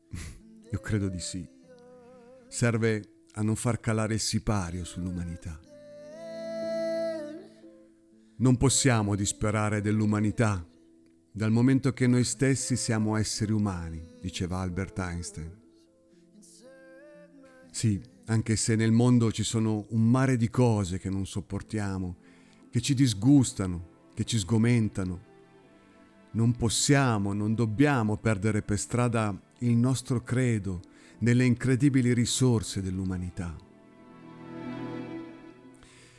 Io 0.71 0.79
credo 0.79 1.09
di 1.09 1.19
sì. 1.19 1.45
Serve 2.47 3.25
a 3.33 3.43
non 3.43 3.57
far 3.57 3.81
calare 3.81 4.15
il 4.15 4.21
sipario 4.21 4.85
sull'umanità. 4.85 5.72
Non 8.37 8.57
possiamo 8.57 9.15
disperare 9.15 9.81
dell'umanità 9.81 10.67
dal 11.31 11.51
momento 11.51 11.93
che 11.93 12.07
noi 12.07 12.25
stessi 12.25 12.77
siamo 12.77 13.17
esseri 13.17 13.53
umani, 13.53 14.03
diceva 14.21 14.59
Albert 14.59 14.99
Einstein. 14.99 15.61
Sì, 17.71 18.01
anche 18.27 18.57
se 18.57 18.77
nel 18.77 18.93
mondo 18.93 19.33
ci 19.33 19.43
sono 19.43 19.87
un 19.91 20.11
mare 20.11 20.37
di 20.37 20.51
cose 20.51 20.99
che 20.99 21.09
non 21.09 21.25
sopportiamo, 21.25 22.17
che 22.71 22.81
ci 22.81 22.95
disgustano, 22.95 24.11
che 24.15 24.25
ci 24.25 24.39
sgomentano, 24.39 25.31
non 26.33 26.53
possiamo, 26.53 27.33
non 27.33 27.55
dobbiamo 27.55 28.17
perdere 28.17 28.63
per 28.63 28.79
strada 28.79 29.39
il 29.59 29.77
nostro 29.77 30.23
credo 30.23 30.81
nelle 31.19 31.45
incredibili 31.45 32.13
risorse 32.13 32.83
dell'umanità. 32.83 33.57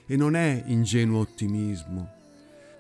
E 0.06 0.16
non 0.16 0.36
è 0.36 0.64
ingenuo 0.68 1.20
ottimismo, 1.20 2.12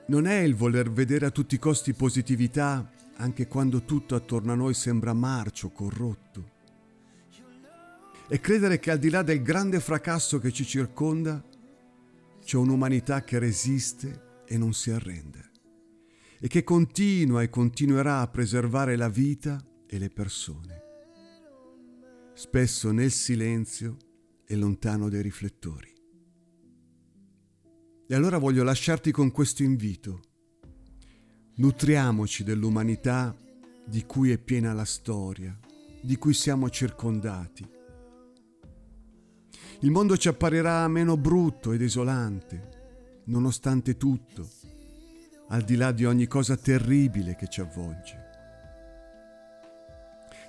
non 0.07 0.25
è 0.25 0.39
il 0.39 0.55
voler 0.55 0.91
vedere 0.91 1.25
a 1.25 1.31
tutti 1.31 1.55
i 1.55 1.59
costi 1.59 1.93
positività 1.93 2.91
anche 3.17 3.47
quando 3.47 3.83
tutto 3.83 4.15
attorno 4.15 4.51
a 4.51 4.55
noi 4.55 4.73
sembra 4.73 5.13
marcio, 5.13 5.69
corrotto. 5.69 6.51
E 8.27 8.39
credere 8.39 8.79
che 8.79 8.91
al 8.91 8.99
di 8.99 9.09
là 9.09 9.21
del 9.21 9.41
grande 9.41 9.79
fracasso 9.79 10.39
che 10.39 10.51
ci 10.51 10.65
circonda 10.65 11.43
c'è 12.43 12.57
un'umanità 12.57 13.23
che 13.23 13.39
resiste 13.39 14.43
e 14.45 14.57
non 14.57 14.73
si 14.73 14.91
arrende 14.91 15.51
e 16.39 16.47
che 16.47 16.65
continua 16.65 17.41
e 17.41 17.49
continuerà 17.49 18.19
a 18.19 18.27
preservare 18.27 18.97
la 18.97 19.07
vita 19.07 19.63
e 19.88 19.97
le 19.97 20.09
persone, 20.09 20.81
spesso 22.33 22.91
nel 22.91 23.12
silenzio 23.12 23.95
e 24.45 24.55
lontano 24.57 25.07
dai 25.07 25.21
riflettori. 25.21 25.92
E 28.05 28.15
allora 28.15 28.37
voglio 28.37 28.63
lasciarti 28.63 29.11
con 29.11 29.31
questo 29.31 29.63
invito. 29.63 30.19
Nutriamoci 31.55 32.43
dell'umanità 32.43 33.35
di 33.85 34.05
cui 34.05 34.31
è 34.31 34.37
piena 34.37 34.73
la 34.73 34.85
storia, 34.85 35.57
di 36.01 36.17
cui 36.17 36.33
siamo 36.33 36.69
circondati. 36.69 37.65
Il 39.79 39.91
mondo 39.91 40.17
ci 40.17 40.27
apparirà 40.27 40.87
meno 40.87 41.15
brutto 41.17 41.71
ed 41.71 41.81
esolante, 41.81 43.21
nonostante 43.25 43.95
tutto, 43.95 44.49
al 45.49 45.61
di 45.61 45.75
là 45.75 45.91
di 45.91 46.05
ogni 46.05 46.27
cosa 46.27 46.57
terribile 46.57 47.35
che 47.35 47.47
ci 47.47 47.61
avvolge. 47.61 48.21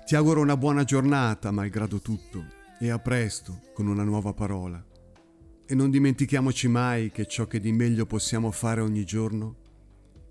Ti 0.05 0.15
auguro 0.15 0.41
una 0.41 0.57
buona 0.57 0.83
giornata, 0.83 1.51
malgrado 1.51 1.99
tutto, 1.99 2.45
e 2.79 2.89
a 2.89 2.99
presto 2.99 3.61
con 3.73 3.87
una 3.87 4.03
nuova 4.03 4.33
parola. 4.33 4.94
E 5.67 5.73
non 5.73 5.89
dimentichiamoci 5.89 6.67
mai 6.67 7.09
che 7.09 7.25
ciò 7.25 7.47
che 7.47 7.59
di 7.59 7.71
meglio 7.71 8.05
possiamo 8.05 8.51
fare 8.51 8.81
ogni 8.81 9.03
giorno 9.03 9.55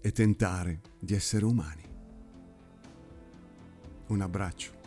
è 0.00 0.12
tentare 0.12 0.80
di 1.00 1.12
essere 1.12 1.44
umani. 1.44 1.82
Un 4.06 4.20
abbraccio. 4.20 4.83